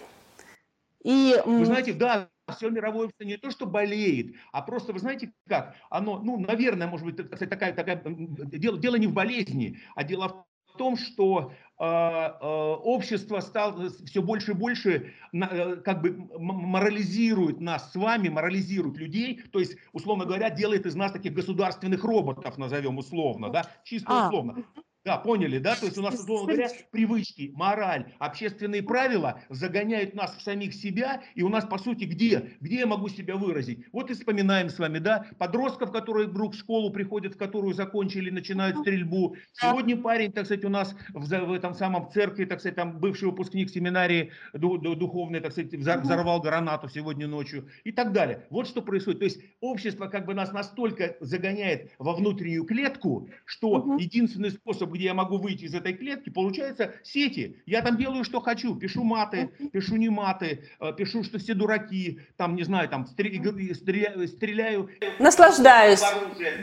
И... 1.04 1.36
Вы 1.46 1.66
знаете, 1.66 1.94
да, 1.94 2.30
все 2.56 2.70
мировое 2.70 3.06
общество 3.06 3.24
не 3.24 3.38
то, 3.38 3.51
что 3.51 3.66
болеет, 3.66 4.36
а 4.51 4.62
просто, 4.62 4.94
вы 4.94 5.00
знаете 5.00 5.34
как, 5.48 5.75
оно, 5.89 6.20
ну, 6.20 6.39
наверное, 6.39 6.88
может 6.88 7.06
быть, 7.06 7.30
такая, 7.30 7.74
такая, 7.74 8.01
дело, 8.06 8.77
дело 8.77 8.96
не 8.96 9.08
в 9.08 9.13
болезни, 9.13 9.80
а 9.96 10.04
дело 10.04 10.46
в 10.74 10.77
том, 10.77 10.96
что 10.96 11.51
э, 11.80 11.84
э, 11.84 12.38
общество 12.39 13.39
стало 13.39 13.89
все 13.89 14.22
больше 14.22 14.51
и 14.51 14.56
больше 14.56 15.13
как 15.32 16.01
бы 16.01 16.30
морализирует 16.38 17.60
нас 17.60 17.92
с 17.92 17.96
вами, 17.96 18.30
морализирует 18.30 18.98
людей, 18.98 19.42
то 19.51 19.60
есть, 19.60 19.77
условно 19.92 20.25
говоря, 20.25 20.50
делает 20.50 20.86
из 20.86 20.96
нас 20.96 21.12
таких 21.12 21.34
государственных 21.34 22.04
роботов, 22.04 22.58
назовем 22.58 22.98
условно, 22.98 23.50
да, 23.50 23.66
чисто 23.84 24.08
а, 24.10 24.27
условно. 24.27 24.63
Да, 25.08 25.16
поняли, 25.16 25.58
да? 25.60 25.74
То 25.76 25.86
есть 25.86 25.98
у 25.98 26.02
нас, 26.02 26.16
условно 26.16 26.54
говоря, 26.54 26.70
привычки, 26.92 27.54
мораль, 27.56 28.12
общественные 28.20 28.84
правила 28.84 29.42
загоняют 29.48 30.14
нас 30.14 30.36
в 30.36 30.42
самих 30.42 30.74
себя, 30.74 31.22
и 31.34 31.44
у 31.44 31.48
нас, 31.48 31.64
по 31.64 31.78
сути, 31.78 32.04
где? 32.04 32.52
Где 32.60 32.80
я 32.80 32.88
могу 32.88 33.08
себя 33.08 33.38
выразить? 33.38 33.86
Вот 33.94 34.12
и 34.12 34.14
вспоминаем 34.16 34.70
с 34.70 34.78
вами, 34.78 35.00
да, 35.00 35.26
подростков, 35.38 35.94
которые 35.94 36.28
вдруг 36.28 36.56
в 36.56 36.58
школу 36.58 36.92
приходят, 36.92 37.36
в 37.36 37.38
которую 37.38 37.74
закончили, 37.74 38.30
начинают 38.30 38.80
стрельбу. 38.80 39.38
Сегодня 39.54 39.96
парень, 39.96 40.34
так 40.34 40.44
сказать, 40.44 40.66
у 40.66 40.70
нас 40.70 40.94
в, 41.14 41.26
в 41.26 41.54
этом 41.54 41.74
самом 41.74 42.12
церкви, 42.12 42.44
так 42.44 42.60
сказать, 42.60 42.76
там 42.76 43.00
бывший 43.00 43.30
выпускник 43.30 43.70
семинарии 43.70 44.34
духовной, 44.52 45.40
так 45.40 45.54
сказать, 45.54 45.74
взорвал 45.74 46.42
гранату 46.42 46.90
сегодня 46.90 47.28
ночью 47.28 47.70
и 47.86 47.94
так 47.94 48.12
далее. 48.12 48.46
Вот 48.50 48.68
что 48.68 48.82
происходит. 48.82 49.20
То 49.20 49.26
есть 49.26 49.40
общество 49.62 50.08
как 50.08 50.26
бы 50.26 50.34
нас 50.34 50.52
настолько 50.52 51.16
загоняет 51.22 51.94
во 51.98 52.14
внутреннюю 52.14 52.66
клетку, 52.66 53.30
что 53.46 53.96
единственный 53.98 54.52
способ, 54.52 54.97
где 54.98 55.06
я 55.06 55.13
могу 55.13 55.38
выйти 55.38 55.66
из 55.66 55.74
этой 55.74 55.94
клетки, 55.94 56.30
получается 56.30 56.94
сети. 57.04 57.56
Я 57.66 57.82
там 57.82 57.98
делаю, 57.98 58.24
что 58.24 58.42
хочу, 58.42 58.75
пишу 58.75 59.04
маты, 59.04 59.51
пишу 59.72 59.96
не 59.96 60.10
маты, 60.10 60.63
э, 60.80 60.94
пишу, 60.98 61.24
что 61.24 61.38
все 61.38 61.54
дураки, 61.54 62.20
там, 62.36 62.56
не 62.56 62.63
знаю, 62.63 62.89
там, 62.89 63.06
стреляю. 63.08 64.27
стреляю. 64.27 64.89
Наслаждаюсь, 65.20 66.01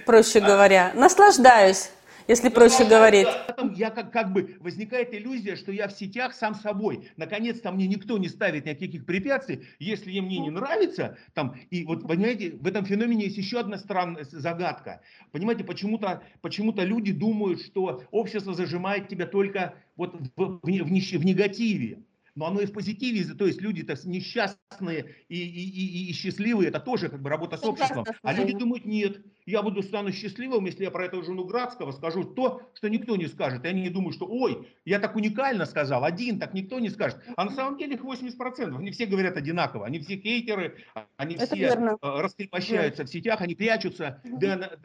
проще 0.04 0.40
говоря, 0.40 0.92
наслаждаюсь 0.94 1.90
если 2.28 2.48
проще 2.48 2.84
говорить. 2.84 3.28
Я 3.74 3.90
как, 3.90 4.12
как 4.12 4.32
бы 4.32 4.56
возникает 4.60 5.14
иллюзия, 5.14 5.56
что 5.56 5.72
я 5.72 5.88
в 5.88 5.92
сетях 5.92 6.34
сам 6.34 6.54
собой. 6.54 7.08
Наконец-то 7.16 7.70
мне 7.72 7.86
никто 7.86 8.18
не 8.18 8.28
ставит 8.28 8.66
никаких 8.66 9.04
препятствий. 9.06 9.66
Если 9.78 10.18
мне 10.20 10.38
не 10.38 10.50
нравится, 10.50 11.18
там, 11.34 11.56
и 11.70 11.84
вот, 11.84 12.06
понимаете, 12.06 12.52
в 12.52 12.66
этом 12.66 12.84
феномене 12.84 13.24
есть 13.24 13.36
еще 13.36 13.60
одна 13.60 13.78
странная 13.78 14.24
загадка. 14.24 15.00
Понимаете, 15.32 15.64
почему-то 15.64 16.22
почему 16.40 16.72
люди 16.76 17.12
думают, 17.12 17.60
что 17.60 18.04
общество 18.10 18.54
зажимает 18.54 19.08
тебя 19.08 19.26
только 19.26 19.74
вот 19.96 20.14
в, 20.14 20.28
в, 20.36 20.60
в, 20.62 20.68
в 20.68 21.24
негативе 21.24 21.98
но 22.34 22.46
оно 22.46 22.60
и 22.60 22.66
в 22.66 22.72
позитиве, 22.72 23.34
то 23.34 23.46
есть 23.46 23.60
люди-то 23.60 23.94
несчастные 24.04 25.14
и, 25.28 25.36
и, 25.36 26.08
и, 26.08 26.10
и 26.10 26.12
счастливые, 26.12 26.68
это 26.68 26.80
тоже 26.80 27.08
как 27.08 27.22
бы 27.22 27.30
работа 27.30 27.56
с 27.56 27.64
обществом. 27.64 28.04
А 28.22 28.32
люди 28.32 28.52
думают, 28.52 28.84
нет, 28.84 29.24
я 29.46 29.62
буду 29.62 29.82
стану 29.82 30.10
счастливым, 30.12 30.64
если 30.64 30.84
я 30.84 30.90
про 30.90 31.06
эту 31.06 31.22
жену 31.22 31.44
Градского 31.44 31.92
скажу 31.92 32.24
то, 32.24 32.62
что 32.74 32.88
никто 32.88 33.16
не 33.16 33.26
скажет. 33.28 33.64
И 33.64 33.68
они 33.68 33.88
думают, 33.88 34.16
что 34.16 34.26
ой, 34.26 34.68
я 34.84 34.98
так 34.98 35.14
уникально 35.14 35.64
сказал, 35.64 36.04
один, 36.04 36.40
так 36.40 36.54
никто 36.54 36.80
не 36.80 36.90
скажет. 36.90 37.18
А 37.36 37.44
на 37.44 37.52
самом 37.52 37.78
деле 37.78 37.94
их 37.94 38.02
80%, 38.02 38.76
они 38.76 38.90
все 38.90 39.06
говорят 39.06 39.36
одинаково, 39.36 39.86
они 39.86 40.00
все 40.00 40.16
хейтеры, 40.16 40.78
они 41.16 41.36
это 41.36 41.46
все 41.46 41.56
верно. 41.56 41.98
Э, 42.02 42.20
раскрепощаются 42.20 43.04
в 43.04 43.08
сетях, 43.08 43.40
они 43.40 43.54
прячутся, 43.54 44.20
да, 44.24 44.76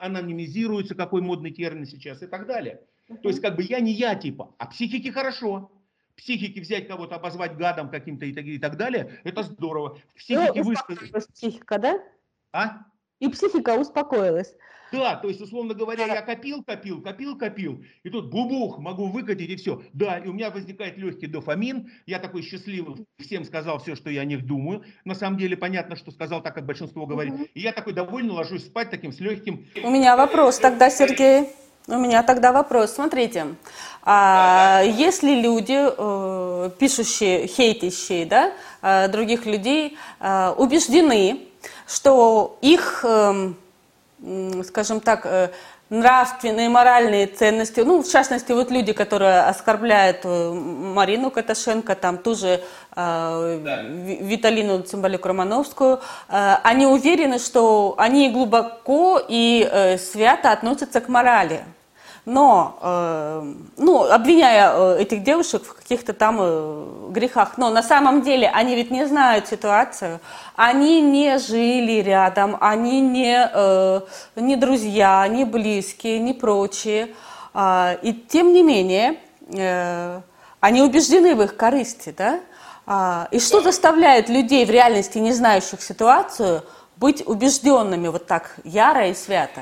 анонимизируются, 0.00 0.94
какой 0.94 1.20
модный 1.22 1.50
термин 1.50 1.86
сейчас 1.86 2.22
и 2.22 2.26
так 2.26 2.46
далее. 2.46 2.80
То 3.22 3.28
есть 3.28 3.40
как 3.40 3.56
бы 3.56 3.62
я 3.62 3.80
не 3.80 3.92
я 3.92 4.14
типа, 4.14 4.54
а 4.58 4.66
психики 4.66 5.08
хорошо 5.08 5.70
психике 6.16 6.60
взять 6.60 6.88
кого-то, 6.88 7.16
обозвать 7.16 7.56
гадом 7.56 7.90
каким-то 7.90 8.26
и, 8.26 8.32
так, 8.32 8.44
и 8.44 8.58
так 8.58 8.76
далее, 8.76 9.20
это 9.24 9.42
здорово. 9.42 9.98
В 10.08 10.14
психике 10.14 10.62
ну, 10.62 10.62
высказать... 10.62 11.28
психика, 11.32 11.78
да? 11.78 12.00
А? 12.52 12.84
И 13.20 13.28
психика 13.28 13.78
успокоилась. 13.78 14.54
Да, 14.94 15.16
то 15.16 15.28
есть, 15.28 15.40
условно 15.40 15.74
говоря, 15.74 16.06
я 16.06 16.22
копил, 16.22 16.62
копил, 16.62 17.02
копил, 17.02 17.36
копил, 17.36 17.84
и 18.04 18.10
тут 18.10 18.30
бубух, 18.30 18.78
могу 18.78 19.08
выкатить, 19.08 19.50
и 19.50 19.56
все. 19.56 19.82
Да, 19.92 20.18
и 20.18 20.28
у 20.28 20.32
меня 20.32 20.50
возникает 20.50 20.96
легкий 20.96 21.26
дофамин, 21.26 21.90
я 22.06 22.18
такой 22.20 22.42
счастливый, 22.42 23.04
всем 23.18 23.44
сказал 23.44 23.78
все, 23.80 23.96
что 23.96 24.10
я 24.10 24.20
о 24.20 24.24
них 24.24 24.46
думаю. 24.46 24.84
На 25.04 25.14
самом 25.14 25.38
деле, 25.38 25.56
понятно, 25.56 25.96
что 25.96 26.12
сказал 26.12 26.42
так, 26.42 26.54
как 26.54 26.66
большинство 26.66 27.06
говорит. 27.06 27.34
И 27.54 27.60
я 27.60 27.72
такой 27.72 27.92
довольно 27.92 28.34
ложусь 28.34 28.66
спать 28.66 28.90
таким 28.90 29.12
с 29.12 29.18
легким... 29.20 29.66
У 29.82 29.90
меня 29.90 30.16
вопрос 30.16 30.58
тогда, 30.58 30.90
Сергей. 30.90 31.48
У 31.86 31.98
меня 31.98 32.22
тогда 32.22 32.50
вопрос. 32.52 32.94
Смотрите, 32.94 33.56
а, 34.02 34.80
если 34.84 35.34
люди, 35.34 35.76
э, 35.76 36.70
пишущие, 36.78 37.46
хейтящие 37.46 38.24
да, 38.24 38.52
э, 38.80 39.08
других 39.08 39.44
людей, 39.44 39.98
э, 40.18 40.54
убеждены, 40.56 41.40
что 41.86 42.56
их, 42.62 43.04
скажем 44.64 45.00
так, 45.00 45.50
нравственные, 45.90 46.68
моральные 46.68 47.26
ценности, 47.26 47.80
ну, 47.80 48.02
в 48.02 48.08
частности, 48.08 48.52
вот 48.52 48.70
люди, 48.70 48.92
которые 48.92 49.42
оскорбляют 49.42 50.24
Марину 50.24 51.30
Каташенко, 51.30 51.94
там 51.94 52.18
тоже 52.18 52.62
э, 52.96 53.60
да. 53.64 53.82
Виталину 53.82 54.82
Цимбалюк 54.82 55.24
Романовскую, 55.26 56.00
э, 56.28 56.56
они 56.62 56.86
уверены, 56.86 57.38
что 57.38 57.94
они 57.98 58.30
глубоко 58.30 59.20
и 59.26 59.68
э, 59.70 59.98
свято 59.98 60.52
относятся 60.52 61.00
к 61.00 61.08
морали 61.08 61.64
но, 62.24 62.78
э, 62.80 63.54
ну, 63.76 64.10
обвиняя 64.10 64.72
э, 64.72 65.02
этих 65.02 65.22
девушек 65.22 65.64
в 65.64 65.74
каких-то 65.74 66.12
там 66.12 66.38
э, 66.40 66.86
грехах, 67.10 67.58
но 67.58 67.70
на 67.70 67.82
самом 67.82 68.22
деле 68.22 68.48
они 68.48 68.74
ведь 68.74 68.90
не 68.90 69.06
знают 69.06 69.46
ситуацию, 69.46 70.20
они 70.56 71.02
не 71.02 71.38
жили 71.38 72.00
рядом, 72.00 72.56
они 72.60 73.00
не, 73.00 73.50
э, 73.52 74.00
не 74.36 74.56
друзья, 74.56 75.26
не 75.28 75.44
близкие, 75.44 76.18
не 76.18 76.32
прочие, 76.32 77.14
э, 77.52 77.96
и 78.02 78.12
тем 78.12 78.52
не 78.52 78.62
менее 78.62 79.18
э, 79.52 80.20
они 80.60 80.80
убеждены 80.80 81.34
в 81.34 81.42
их 81.42 81.56
корысти, 81.56 82.14
да? 82.16 82.40
А, 82.86 83.28
и 83.30 83.38
что 83.38 83.60
заставляет 83.60 84.28
людей 84.28 84.64
в 84.64 84.70
реальности, 84.70 85.18
не 85.18 85.32
знающих 85.32 85.82
ситуацию, 85.82 86.62
быть 86.96 87.22
убежденными 87.26 88.08
вот 88.08 88.26
так 88.26 88.56
яро 88.64 89.08
и 89.08 89.14
свято? 89.14 89.60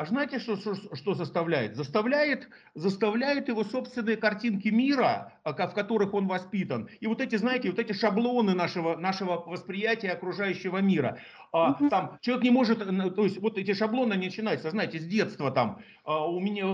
А 0.00 0.06
знаете, 0.06 0.38
что, 0.38 0.56
что, 0.56 0.74
что 0.96 1.12
заставляет? 1.12 1.76
Заставляет, 1.76 2.48
заставляет 2.74 3.48
его 3.48 3.64
собственные 3.64 4.16
картинки 4.16 4.68
мира, 4.68 5.34
в 5.44 5.74
которых 5.74 6.14
он 6.14 6.26
воспитан. 6.26 6.88
И 7.00 7.06
вот 7.06 7.20
эти, 7.20 7.36
знаете, 7.36 7.70
вот 7.70 7.78
эти 7.78 7.92
шаблоны 7.92 8.54
нашего, 8.54 8.96
нашего 8.96 9.42
восприятия 9.46 10.10
окружающего 10.10 10.78
мира. 10.78 11.18
А, 11.52 11.74
там 11.88 12.18
человек 12.20 12.44
не 12.44 12.50
может, 12.50 12.78
то 12.78 13.24
есть 13.24 13.38
вот 13.38 13.58
эти 13.58 13.74
шаблоны 13.74 14.16
начинаются, 14.16 14.70
знаете, 14.70 15.00
с 15.00 15.04
детства 15.04 15.50
там. 15.50 15.80
А, 16.04 16.26
у 16.26 16.38
меня 16.38 16.70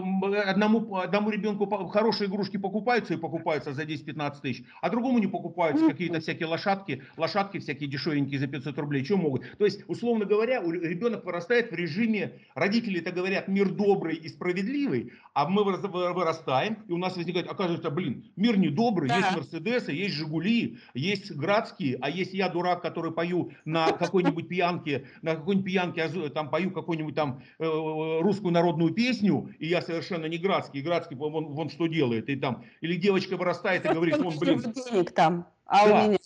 одному, 0.50 0.96
одному 0.96 1.30
ребенку 1.30 1.66
хорошие 1.88 2.28
игрушки 2.28 2.58
покупаются 2.58 3.14
и 3.14 3.16
покупаются 3.16 3.72
за 3.72 3.84
10-15 3.84 4.40
тысяч, 4.42 4.64
а 4.82 4.90
другому 4.90 5.18
не 5.18 5.26
покупаются 5.26 5.86
какие-то 5.86 6.20
всякие 6.20 6.46
лошадки, 6.46 7.02
лошадки 7.16 7.58
всякие 7.58 7.88
дешевенькие 7.88 8.38
за 8.38 8.48
500 8.48 8.78
рублей, 8.78 9.04
что 9.04 9.16
могут. 9.16 9.44
То 9.58 9.64
есть, 9.64 9.82
условно 9.88 10.26
говоря, 10.26 10.60
ребенок 10.62 11.24
вырастает 11.24 11.70
в 11.70 11.74
режиме, 11.74 12.40
родители 12.54 13.00
это 13.00 13.12
говорят, 13.12 13.48
мир 13.48 13.70
добрый 13.70 14.16
и 14.16 14.28
справедливый, 14.28 15.12
а 15.32 15.48
мы 15.48 15.64
вырастаем, 15.64 16.78
и 16.86 16.92
у 16.92 16.98
нас 16.98 17.16
возникает, 17.16 17.48
оказывается, 17.50 17.90
блин, 17.90 18.24
мир 18.36 18.55
не 18.56 18.68
добрый, 18.68 19.08
да. 19.08 19.18
есть 19.18 19.36
Мерседесы, 19.36 19.92
есть 19.92 20.14
Жигули, 20.14 20.78
есть 20.94 21.32
Градские, 21.32 21.98
а 22.00 22.10
есть 22.10 22.34
я 22.34 22.48
дурак, 22.48 22.82
который 22.82 23.12
пою 23.12 23.52
на 23.64 23.86
какой-нибудь 23.92 24.48
пьянке, 24.48 25.06
на 25.22 25.36
какой-нибудь 25.36 25.66
пьянке 25.66 26.08
там 26.30 26.50
пою 26.50 26.70
какую-нибудь 26.70 27.14
там 27.14 27.42
э, 27.58 27.64
русскую 27.64 28.52
народную 28.52 28.92
песню, 28.92 29.50
и 29.58 29.66
я 29.66 29.82
совершенно 29.82 30.26
не 30.26 30.38
Градский, 30.38 30.80
Градский 30.80 31.16
вон, 31.16 31.46
вон 31.46 31.70
что 31.70 31.86
делает, 31.86 32.28
и 32.28 32.36
там, 32.36 32.64
или 32.80 32.96
девочка 32.96 33.36
вырастает 33.36 33.84
и 33.84 33.88
говорит, 33.94 34.18
он, 34.18 34.38
блин... 34.38 34.62
Там, 35.14 35.46
а 35.66 35.88
да. 35.88 36.04
у 36.04 36.08
меня... 36.08 36.18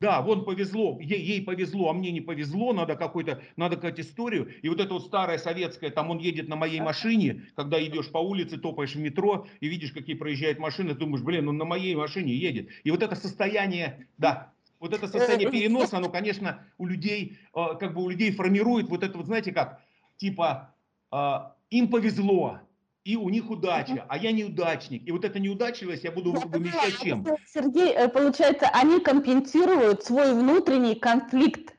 Да, 0.00 0.22
вон 0.22 0.46
повезло, 0.46 0.98
ей, 0.98 1.20
ей 1.22 1.42
повезло, 1.42 1.90
а 1.90 1.92
мне 1.92 2.10
не 2.10 2.22
повезло, 2.22 2.72
надо 2.72 2.96
какой-то, 2.96 3.42
надо 3.56 3.76
какую-то 3.76 4.00
историю. 4.00 4.50
И 4.62 4.68
вот 4.70 4.80
это 4.80 4.94
вот 4.94 5.04
старая 5.04 5.36
советская, 5.36 5.90
там 5.90 6.10
он 6.10 6.16
едет 6.16 6.48
на 6.48 6.56
моей 6.56 6.80
машине, 6.80 7.42
когда 7.54 7.84
идешь 7.84 8.10
по 8.10 8.16
улице, 8.16 8.56
топаешь 8.56 8.94
в 8.94 8.98
метро 8.98 9.46
и 9.60 9.68
видишь, 9.68 9.92
какие 9.92 10.16
проезжают 10.16 10.58
машины, 10.58 10.94
думаешь, 10.94 11.22
блин, 11.22 11.48
он 11.48 11.58
на 11.58 11.66
моей 11.66 11.94
машине 11.94 12.34
едет. 12.34 12.70
И 12.82 12.90
вот 12.90 13.02
это 13.02 13.14
состояние, 13.14 14.08
да, 14.16 14.54
вот 14.78 14.94
это 14.94 15.06
состояние 15.06 15.50
переноса, 15.52 15.98
оно, 15.98 16.08
конечно, 16.08 16.64
у 16.78 16.86
людей, 16.86 17.36
э, 17.54 17.64
как 17.78 17.92
бы 17.92 18.02
у 18.02 18.08
людей 18.08 18.32
формирует 18.32 18.88
вот 18.88 19.02
это 19.02 19.18
вот, 19.18 19.26
знаете 19.26 19.52
как, 19.52 19.82
типа, 20.16 20.74
э, 21.12 21.34
им 21.68 21.88
повезло, 21.88 22.60
и 23.04 23.16
у 23.16 23.28
них 23.30 23.50
удача, 23.50 24.04
а 24.08 24.18
я 24.18 24.32
неудачник. 24.32 25.06
И 25.06 25.12
вот 25.12 25.24
эта 25.24 25.38
неудачливость 25.38 26.04
я 26.04 26.12
буду 26.12 26.32
вымещать 26.32 26.98
чем? 27.00 27.26
Сергей, 27.46 27.92
э, 27.92 28.08
получается, 28.08 28.68
они 28.72 29.00
компенсируют 29.00 30.04
свой 30.04 30.34
внутренний 30.34 30.94
конфликт. 30.94 31.74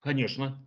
Конечно. 0.00 0.58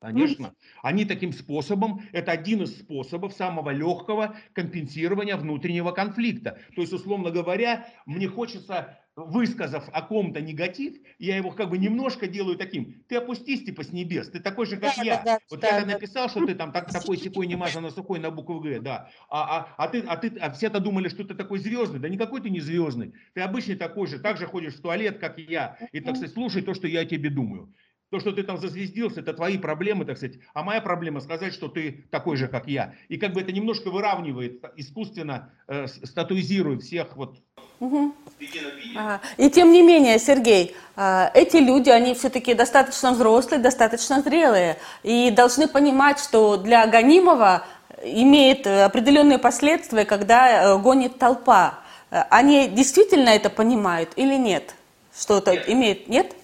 Конечно. 0.00 0.54
Они 0.82 1.04
таким 1.04 1.32
способом, 1.32 2.02
это 2.12 2.32
один 2.32 2.62
из 2.62 2.78
способов 2.78 3.32
самого 3.32 3.70
легкого 3.70 4.36
компенсирования 4.52 5.36
внутреннего 5.36 5.92
конфликта. 5.92 6.58
То 6.74 6.82
есть, 6.82 6.92
условно 6.92 7.30
говоря, 7.30 7.86
мне 8.04 8.28
хочется 8.28 8.98
высказав 9.16 9.88
о 9.92 10.02
ком-то 10.02 10.42
негатив, 10.42 10.94
я 11.18 11.38
его 11.38 11.50
как 11.50 11.70
бы 11.70 11.78
немножко 11.78 12.26
делаю 12.26 12.58
таким. 12.58 13.02
Ты 13.08 13.16
опустись 13.16 13.64
типа 13.64 13.82
с 13.82 13.90
небес, 13.90 14.28
ты 14.28 14.40
такой 14.40 14.66
же, 14.66 14.76
как 14.76 14.94
да, 14.96 15.02
я. 15.02 15.16
Да, 15.16 15.22
да, 15.24 15.38
вот 15.50 15.60
да, 15.60 15.78
я 15.78 15.80
да. 15.80 15.94
написал, 15.94 16.28
что 16.28 16.44
ты 16.44 16.54
там 16.54 16.70
так, 16.70 16.90
такой 16.92 17.16
секой 17.16 17.46
не 17.46 17.56
мазано 17.56 17.90
сухой 17.90 18.18
на 18.18 18.30
букву 18.30 18.60
Г, 18.60 18.80
да. 18.80 19.08
А, 19.30 19.58
а, 19.58 19.74
а 19.78 19.88
ты, 19.88 20.00
а 20.00 20.16
ты, 20.16 20.28
а 20.38 20.50
все-то 20.50 20.80
думали, 20.80 21.08
что 21.08 21.24
ты 21.24 21.34
такой 21.34 21.58
звездный. 21.58 21.98
Да 21.98 22.10
никакой 22.10 22.42
ты 22.42 22.50
не 22.50 22.60
звездный. 22.60 23.14
Ты 23.32 23.40
обычный 23.40 23.76
такой 23.76 24.06
же, 24.06 24.18
так 24.18 24.36
же 24.36 24.46
ходишь 24.46 24.74
в 24.74 24.82
туалет, 24.82 25.18
как 25.18 25.38
и 25.38 25.42
я. 25.42 25.78
И, 25.92 26.00
так 26.00 26.16
сказать, 26.16 26.34
слушай 26.34 26.60
то, 26.60 26.74
что 26.74 26.86
я 26.86 27.00
о 27.00 27.04
тебе 27.06 27.30
думаю. 27.30 27.72
То, 28.10 28.20
что 28.20 28.32
ты 28.32 28.44
там 28.44 28.58
зазвездился, 28.58 29.20
это 29.20 29.32
твои 29.32 29.58
проблемы, 29.58 30.04
так 30.04 30.16
сказать. 30.16 30.38
А 30.54 30.62
моя 30.62 30.80
проблема 30.80 31.20
сказать, 31.20 31.52
что 31.52 31.68
ты 31.68 32.06
такой 32.10 32.36
же, 32.36 32.46
как 32.46 32.68
я. 32.68 32.94
И 33.08 33.16
как 33.16 33.32
бы 33.32 33.40
это 33.40 33.50
немножко 33.50 33.90
выравнивает, 33.90 34.64
искусственно 34.76 35.52
э, 35.66 35.86
статуизирует 35.86 36.82
всех 36.82 37.16
вот 37.16 37.38
Угу. 37.78 38.14
И 39.36 39.50
тем 39.50 39.70
не 39.70 39.82
менее, 39.82 40.18
Сергей, 40.18 40.74
а, 40.96 41.30
эти 41.34 41.58
люди, 41.58 41.90
они 41.90 42.14
все-таки 42.14 42.54
достаточно 42.54 43.12
взрослые, 43.12 43.60
достаточно 43.60 44.22
зрелые 44.22 44.78
и 45.02 45.30
должны 45.30 45.68
понимать, 45.68 46.18
что 46.18 46.56
для 46.56 46.86
гонимого 46.86 47.66
имеет 48.02 48.66
определенные 48.66 49.38
последствия, 49.38 50.06
когда 50.06 50.74
э, 50.74 50.78
гонит 50.78 51.18
толпа. 51.18 51.80
Они 52.08 52.68
действительно 52.68 53.30
это 53.30 53.50
понимают 53.50 54.10
или 54.16 54.36
нет? 54.36 54.74
Что 55.14 55.38
это 55.38 55.52
нет. 55.52 55.68
имеет? 55.68 56.08
Нет? 56.08 56.34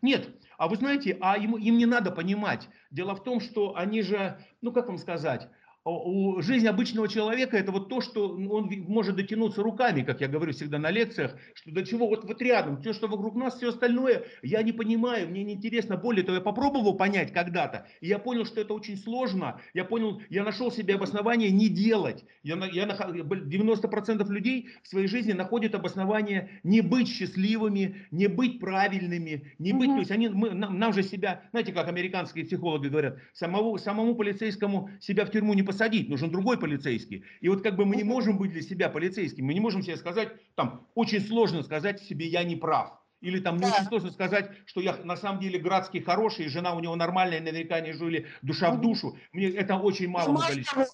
Нет. 0.00 0.28
А 0.58 0.66
вы 0.66 0.76
знаете, 0.76 1.16
а 1.20 1.38
им, 1.38 1.56
им 1.56 1.78
не 1.78 1.86
надо 1.86 2.10
понимать. 2.10 2.68
Дело 2.90 3.14
в 3.14 3.22
том, 3.22 3.40
что 3.40 3.76
они 3.76 4.02
же, 4.02 4.38
ну 4.60 4.72
как 4.72 4.88
вам 4.88 4.98
сказать, 4.98 5.48
у 5.84 6.40
жизни 6.42 6.66
обычного 6.66 7.08
человека 7.08 7.56
это 7.56 7.72
вот 7.72 7.88
то, 7.88 8.00
что 8.00 8.28
он 8.28 8.70
может 8.86 9.16
дотянуться 9.16 9.62
руками, 9.62 10.02
как 10.02 10.20
я 10.20 10.28
говорю 10.28 10.52
всегда 10.52 10.78
на 10.78 10.90
лекциях, 10.90 11.36
что 11.54 11.70
до 11.70 11.84
чего 11.84 12.08
вот, 12.08 12.24
вот 12.24 12.42
рядом, 12.42 12.80
все, 12.80 12.92
что 12.92 13.08
вокруг 13.08 13.34
нас, 13.36 13.56
все 13.56 13.68
остальное, 13.68 14.24
я 14.42 14.62
не 14.62 14.72
понимаю, 14.72 15.28
мне 15.28 15.44
неинтересно. 15.44 15.96
Более 15.96 16.24
того, 16.24 16.36
я 16.36 16.42
попробовал 16.42 16.96
понять 16.96 17.32
когда-то, 17.32 17.86
и 18.00 18.08
я 18.08 18.18
понял, 18.18 18.44
что 18.44 18.60
это 18.60 18.74
очень 18.74 18.96
сложно. 18.96 19.60
Я 19.72 19.84
понял, 19.84 20.20
я 20.28 20.44
нашел 20.44 20.70
себе 20.70 20.94
обоснование 20.94 21.50
не 21.50 21.68
делать. 21.68 22.24
Я, 22.42 22.56
я, 22.66 22.86
90% 22.86 24.28
людей 24.30 24.68
в 24.82 24.88
своей 24.88 25.06
жизни 25.06 25.32
находят 25.32 25.74
обоснование 25.74 26.60
не 26.62 26.80
быть 26.80 27.08
счастливыми, 27.08 28.06
не 28.10 28.26
быть 28.26 28.60
правильными, 28.60 29.52
не 29.58 29.72
быть, 29.72 29.88
mm-hmm. 29.88 29.94
то 29.94 29.98
есть 30.00 30.10
они, 30.10 30.28
мы, 30.28 30.50
нам, 30.50 30.78
нам 30.78 30.92
же 30.92 31.02
себя, 31.02 31.42
знаете, 31.50 31.72
как 31.72 31.88
американские 31.88 32.44
психологи 32.44 32.88
говорят, 32.88 33.18
самого, 33.32 33.78
самому 33.78 34.14
полицейскому 34.14 34.90
себя 35.00 35.24
в 35.24 35.30
тюрьму 35.30 35.54
не 35.54 35.62
посадить 35.62 35.77
посадить, 35.78 36.08
нужен 36.08 36.30
другой 36.30 36.58
полицейский. 36.58 37.24
И 37.40 37.48
вот 37.48 37.62
как 37.62 37.76
бы 37.76 37.84
мы 37.84 37.96
не 37.96 38.04
можем 38.04 38.36
быть 38.36 38.50
для 38.50 38.62
себя 38.62 38.88
полицейским, 38.88 39.46
мы 39.46 39.54
не 39.54 39.60
можем 39.60 39.82
себе 39.82 39.96
сказать, 39.96 40.30
там, 40.56 40.86
очень 40.94 41.20
сложно 41.20 41.62
сказать 41.62 42.02
себе, 42.02 42.26
я 42.26 42.42
не 42.42 42.56
прав. 42.56 42.90
Или 43.20 43.40
там 43.40 43.56
не 43.56 43.62
да. 43.62 43.72
очень 43.72 43.86
сложно 43.86 44.10
сказать, 44.10 44.50
что 44.66 44.80
я 44.80 44.96
на 45.04 45.16
самом 45.16 45.40
деле 45.40 45.58
Градский 45.58 46.00
хороший, 46.00 46.46
и 46.46 46.48
жена 46.48 46.74
у 46.74 46.80
него 46.80 46.94
нормальная, 46.96 47.40
наверняка 47.40 47.80
не 47.80 47.92
жили 47.92 48.26
душа 48.42 48.70
в 48.70 48.80
душу. 48.80 49.16
Мне 49.32 49.48
это 49.50 49.76
очень 49.76 50.08
мало. 50.08 50.40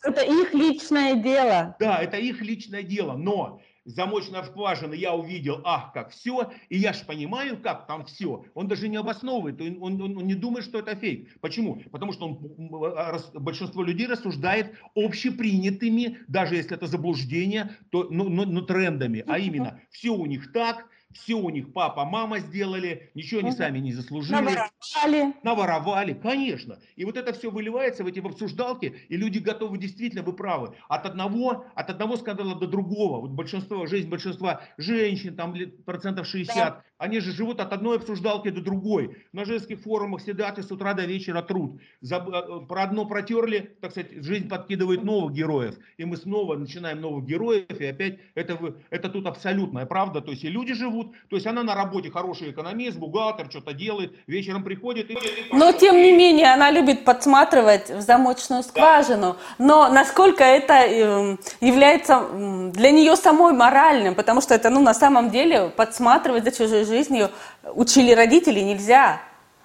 Это 0.03 0.23
их 0.23 0.55
личное 0.55 1.17
дело. 1.17 1.76
Да, 1.79 2.03
это 2.03 2.17
их 2.17 2.41
личное 2.41 2.83
дело. 2.83 3.14
Но 3.17 3.61
замочная 3.85 4.43
скважина, 4.43 4.95
я 4.95 5.14
увидел, 5.14 5.61
ах, 5.64 5.93
как 5.93 6.11
все, 6.11 6.53
и 6.69 6.79
я 6.79 6.93
же 6.93 7.05
понимаю, 7.05 7.61
как 7.61 7.87
там 7.87 8.05
все. 8.05 8.45
Он 8.55 8.69
даже 8.69 8.88
не 8.88 8.97
обосновывает, 8.97 9.61
он, 9.61 10.00
он, 10.00 10.19
он 10.19 10.26
не 10.26 10.35
думает, 10.35 10.64
что 10.64 10.79
это 10.79 10.95
фейк. 10.95 11.29
Почему? 11.41 11.83
Потому 11.91 12.12
что 12.12 12.26
он, 12.26 12.71
а, 12.97 13.19
большинство 13.35 13.83
людей 13.83 14.07
рассуждает 14.07 14.75
общепринятыми, 14.95 16.19
даже 16.29 16.57
если 16.57 16.76
это 16.76 16.87
заблуждение, 16.87 17.76
то, 17.91 18.09
ну, 18.11 18.29
ну, 18.29 18.45
ну, 18.45 18.62
трендами, 18.62 19.25
а 19.26 19.38
именно, 19.38 19.81
все 19.91 20.11
у 20.11 20.26
них 20.26 20.53
так, 20.53 20.87
все 21.14 21.35
у 21.35 21.50
них 21.50 21.73
папа, 21.73 22.04
мама 22.04 22.38
сделали, 22.38 23.11
ничего 23.14 23.40
они 23.40 23.52
сами 23.52 23.78
не 23.78 23.92
заслужили. 23.92 24.33
Наворовали. 24.33 25.35
Наворовали, 25.42 26.14
конечно. 26.14 26.78
И 26.97 27.04
вот 27.04 27.16
это 27.16 27.33
все 27.33 27.50
выливается 27.50 28.04
в 28.04 28.06
эти 28.06 28.21
обсуждалки, 28.21 28.94
и 29.09 29.16
люди 29.16 29.38
готовы, 29.38 29.78
действительно, 29.78 30.23
вы 30.23 30.33
правы, 30.33 30.75
от 30.88 31.06
одного, 31.06 31.66
от 31.75 31.90
одного 31.90 32.16
скандала 32.16 32.54
до 32.54 32.66
другого. 32.66 33.21
Вот 33.21 33.30
большинство, 33.30 33.87
жизнь 33.87 34.09
большинства 34.09 34.62
женщин, 34.76 35.37
там 35.37 35.54
процентов 35.85 36.26
60, 36.26 36.56
да. 36.56 36.83
они 36.99 37.21
же 37.21 37.33
живут 37.33 37.61
от 37.61 37.73
одной 37.73 37.97
обсуждалки 37.97 38.50
до 38.50 38.61
другой. 38.61 39.16
На 39.33 39.44
женских 39.44 39.80
форумах 39.80 40.23
сидят 40.23 40.59
и 40.59 40.62
с 40.62 40.71
утра 40.71 40.94
до 40.94 41.04
вечера 41.04 41.42
труд. 41.42 41.80
За, 42.00 42.16
э, 42.16 42.66
про 42.66 42.85
одно 42.85 43.06
протерли, 43.06 43.76
так 43.80 43.92
сказать, 43.92 44.12
жизнь 44.25 44.49
подкидывает 44.49 45.04
новых 45.04 45.33
героев. 45.33 45.76
И 45.97 46.04
мы 46.04 46.16
снова 46.16 46.56
начинаем 46.56 47.00
новых 47.00 47.25
героев, 47.25 47.80
и 47.80 47.85
опять 47.87 48.18
это, 48.35 48.76
это 48.90 49.09
тут 49.09 49.26
абсолютная 49.26 49.87
правда. 49.87 50.21
То 50.21 50.30
есть 50.33 50.44
и 50.44 50.49
люди 50.49 50.75
живут, 50.75 51.03
живут. 51.04 51.16
То 51.28 51.37
есть 51.37 51.46
она 51.46 51.62
на 51.62 51.75
работе 51.75 52.11
хороший 52.11 52.50
экономист, 52.50 52.99
бухгалтер, 52.99 53.50
что-то 53.50 53.73
делает, 53.73 54.14
вечером 54.26 54.64
приходит. 54.64 55.11
И... 55.11 55.18
Но 55.52 55.73
тем 55.73 55.96
не 55.96 56.12
менее 56.12 56.52
она 56.52 56.70
любит 56.70 57.04
подсматривать 57.04 57.90
в 57.90 58.00
замочную 58.00 58.62
скважину. 58.62 59.37
Да. 59.58 59.64
Но 59.64 59.88
насколько 59.88 60.44
это 60.44 60.75
эм, 60.75 61.40
является 61.61 62.28
для 62.73 62.90
нее 62.90 63.16
самой 63.16 63.52
моральным, 63.52 64.14
потому 64.14 64.40
что 64.40 64.54
это 64.54 64.70
ну, 64.70 64.80
на 64.80 64.94
самом 64.94 65.30
деле 65.30 65.70
подсматривать 65.70 66.44
за 66.44 66.52
чужой 66.52 66.84
жизнью 66.84 67.30
учили 67.75 68.12
родители 68.12 68.61
нельзя. 68.61 69.20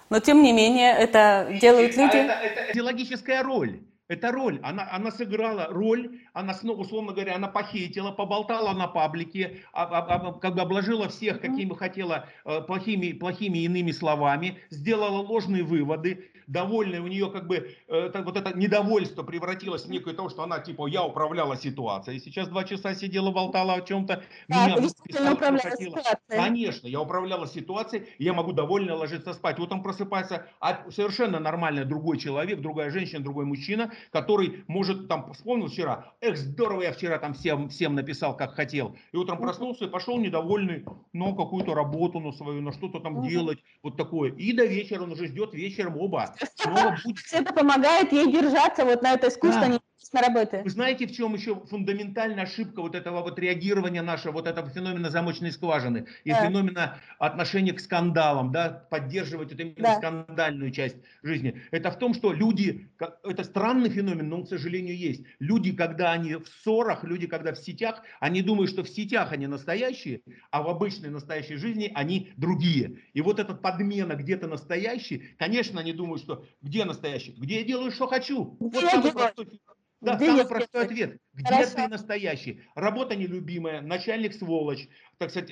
Но 0.10 0.20
тем 0.20 0.42
не 0.42 0.54
менее 0.54 0.94
это 0.94 1.48
делают 1.62 1.96
а 1.96 2.02
люди. 2.02 2.18
А 2.18 2.20
это, 2.20 2.34
это 2.34 2.72
идеологическая 2.72 3.44
роль. 3.44 3.80
Это 4.10 4.32
роль, 4.32 4.60
она, 4.64 4.90
она 4.92 5.12
сыграла 5.12 5.68
роль, 5.70 6.20
она, 6.34 6.54
условно 6.64 7.14
говоря, 7.14 7.36
она 7.36 7.48
похитила, 7.48 8.12
поболтала 8.12 8.74
на 8.74 8.88
паблике, 8.88 9.60
а, 9.72 9.84
а, 9.84 10.30
а, 10.30 10.34
как 10.34 10.56
бы 10.56 10.62
обложила 10.62 11.10
всех, 11.10 11.40
какими 11.40 11.76
хотела, 11.76 12.28
э, 12.44 12.62
плохими, 12.62 13.12
плохими 13.12 13.60
иными 13.60 13.92
словами, 13.92 14.58
сделала 14.72 15.22
ложные 15.22 15.62
выводы, 15.62 16.32
довольная 16.50 17.02
у 17.02 17.08
нее 17.08 17.30
как 17.30 17.48
бы 17.48 17.76
э, 17.88 18.24
вот 18.24 18.36
это 18.36 18.58
недовольство 18.58 19.24
превратилось 19.24 19.86
в 19.86 19.90
некое 19.90 20.14
то, 20.14 20.30
что 20.30 20.44
она 20.44 20.60
типа 20.60 20.88
я 20.88 21.04
управляла 21.04 21.56
ситуацией. 21.56 22.20
Сейчас 22.20 22.48
два 22.48 22.64
часа 22.64 22.96
сидела, 22.96 23.32
болтала 23.32 23.76
о 23.76 23.82
чем-то. 23.82 24.24
Да, 24.48 24.68
меня 24.68 24.90
писала, 25.04 25.34
управляла 25.34 25.78
ситуацией. 25.78 26.18
Конечно, 26.28 26.88
я 26.88 27.00
управляла 27.00 27.48
ситуацией, 27.48 28.08
я 28.18 28.34
могу 28.34 28.52
довольно 28.52 28.96
ложиться 28.96 29.34
спать. 29.34 29.60
Вот 29.60 29.72
он 29.72 29.84
просыпается 29.84 30.48
а 30.60 30.90
совершенно 30.90 31.40
нормальный 31.40 31.86
другой 31.86 32.18
человек, 32.18 32.60
другая 32.62 32.90
женщина, 32.90 33.24
другой 33.24 33.46
мужчина, 33.46 33.92
который 34.12 34.64
может 34.68 35.08
там 35.08 35.32
вспомнил 35.34 35.68
вчера, 35.68 36.14
эх, 36.22 36.36
здорово 36.36 36.82
я 36.82 36.94
вчера 36.94 37.20
там 37.20 37.34
всем, 37.36 37.70
всем 37.70 37.94
написал, 37.94 38.36
как 38.36 38.56
хотел. 38.56 38.96
И 39.12 39.18
утром 39.18 39.38
проснулся 39.38 39.86
и 39.86 39.90
пошел 39.90 40.18
недовольный, 40.18 40.84
но 41.14 41.36
какую-то 41.36 41.76
работу 41.76 42.20
на 42.20 42.32
свою, 42.32 42.62
на 42.62 42.72
что-то 42.74 43.00
там 43.00 43.22
делать, 43.28 43.60
вот 43.84 43.98
такое. 43.98 44.32
И 44.32 44.52
до 44.54 44.66
вечера 44.66 45.04
он 45.04 45.12
уже 45.12 45.28
ждет 45.28 45.54
вечером 45.54 45.98
оба 45.98 46.36
Это 47.32 47.54
помогает 47.54 48.12
ей 48.12 48.32
держаться 48.32 48.86
вот 48.86 49.02
на 49.02 49.14
этой 49.14 49.30
искусственной 49.30 49.80
на 50.14 50.22
работе. 50.22 50.62
Вы 50.64 50.70
знаете, 50.70 51.08
в 51.08 51.12
чем 51.12 51.34
еще 51.36 51.56
фундаментальная 51.56 52.44
ошибка 52.44 52.82
вот 52.82 52.96
этого 52.96 53.22
вот 53.22 53.38
реагирования 53.38 54.02
нашего, 54.02 54.34
вот 54.34 54.48
этого 54.48 54.70
феномена 54.70 55.10
замочной 55.10 55.52
скважины 55.52 56.08
и 56.24 56.32
да. 56.32 56.46
феномена 56.46 56.98
отношения 57.20 57.74
к 57.74 57.80
скандалам, 57.80 58.52
да, 58.52 58.88
поддерживать 58.90 59.52
вот 59.52 59.60
именно 59.60 59.76
да. 59.78 59.96
скандальную 59.98 60.72
часть 60.72 60.98
жизни. 61.22 61.62
Это 61.72 61.92
в 61.92 62.00
том, 62.00 62.14
что 62.14 62.34
люди, 62.34 62.90
это 63.24 63.44
странный 63.44 63.90
феномен, 63.90 64.30
но 64.30 64.38
он, 64.38 64.46
к 64.46 64.50
сожалению, 64.50 64.98
есть. 64.98 65.24
Люди, 65.40 65.74
когда 65.74 66.12
они 66.14 66.36
в 66.36 66.48
ссорах, 66.48 67.04
люди, 67.04 67.28
когда 67.28 67.54
в 67.54 67.58
сетях, 67.58 68.02
они 68.20 68.42
думают, 68.42 68.72
что 68.72 68.84
в 68.84 68.90
сетях 68.90 69.32
они 69.32 69.48
настоящие, 69.48 70.22
а 70.52 70.64
в 70.64 70.70
обычной 70.70 71.10
настоящей 71.10 71.56
жизни 71.58 71.92
они 71.94 72.32
другие. 72.38 73.00
И 73.14 73.22
вот 73.22 73.40
этот 73.40 73.62
подмена 73.62 74.14
где-то 74.14 74.48
настоящий, 74.48 75.36
конечно, 75.38 75.80
они 75.82 75.94
думают, 75.94 76.22
что 76.22 76.46
где 76.62 76.86
настоящий? 76.86 77.34
Где 77.38 77.60
я 77.60 77.64
делаю, 77.66 77.92
что 77.92 78.08
хочу? 78.08 78.58
Вот 78.60 78.74
простой 79.14 79.60
да, 80.02 80.16
Где 80.16 80.28
самый 80.28 80.46
простой 80.46 80.86
ответ. 80.86 81.18
Где 81.34 81.54
Хорошо. 81.54 81.72
ты 81.76 81.88
настоящий? 81.88 82.62
Работа 82.76 83.16
нелюбимая, 83.16 83.82
начальник 83.82 84.34
сволочь, 84.34 84.88
так 85.18 85.30
сказать, 85.30 85.52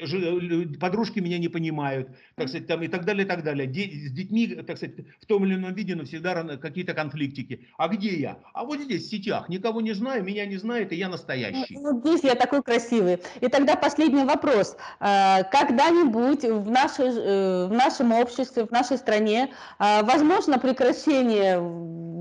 подружки 0.79 1.19
меня 1.19 1.37
не 1.37 1.49
понимают, 1.49 2.09
так 2.35 2.47
сказать, 2.47 2.67
там 2.67 2.81
и 2.81 2.87
так 2.87 3.03
далее, 3.03 3.25
и 3.25 3.27
так 3.27 3.43
далее. 3.43 3.67
С 3.67 4.11
детьми, 4.11 4.47
так 4.47 4.77
сказать, 4.77 4.95
в 5.19 5.25
том 5.25 5.45
или 5.45 5.55
ином 5.55 5.73
виде, 5.73 5.95
но 5.95 6.05
всегда 6.05 6.43
какие-то 6.57 6.93
конфликтики. 6.93 7.67
А 7.77 7.89
где 7.89 8.15
я? 8.15 8.39
А 8.53 8.63
вот 8.63 8.79
здесь, 8.79 9.05
в 9.05 9.09
сетях. 9.09 9.49
Никого 9.49 9.81
не 9.81 9.93
знаю, 9.93 10.23
меня 10.23 10.45
не 10.45 10.57
знает, 10.57 10.93
и 10.93 10.95
я 10.95 11.09
настоящий. 11.09 11.77
Ну, 11.77 11.99
здесь 11.99 12.23
я 12.23 12.35
такой 12.35 12.63
красивый. 12.63 13.19
И 13.41 13.47
тогда 13.49 13.75
последний 13.75 14.23
вопрос. 14.23 14.77
А, 14.99 15.43
когда-нибудь 15.43 16.43
в, 16.43 16.69
нашей, 16.69 17.07
э, 17.07 17.67
в 17.67 17.73
нашем 17.73 18.13
обществе, 18.13 18.65
в 18.65 18.71
нашей 18.71 18.97
стране 18.97 19.53
а, 19.77 20.03
возможно 20.03 20.57
прекращение 20.57 21.59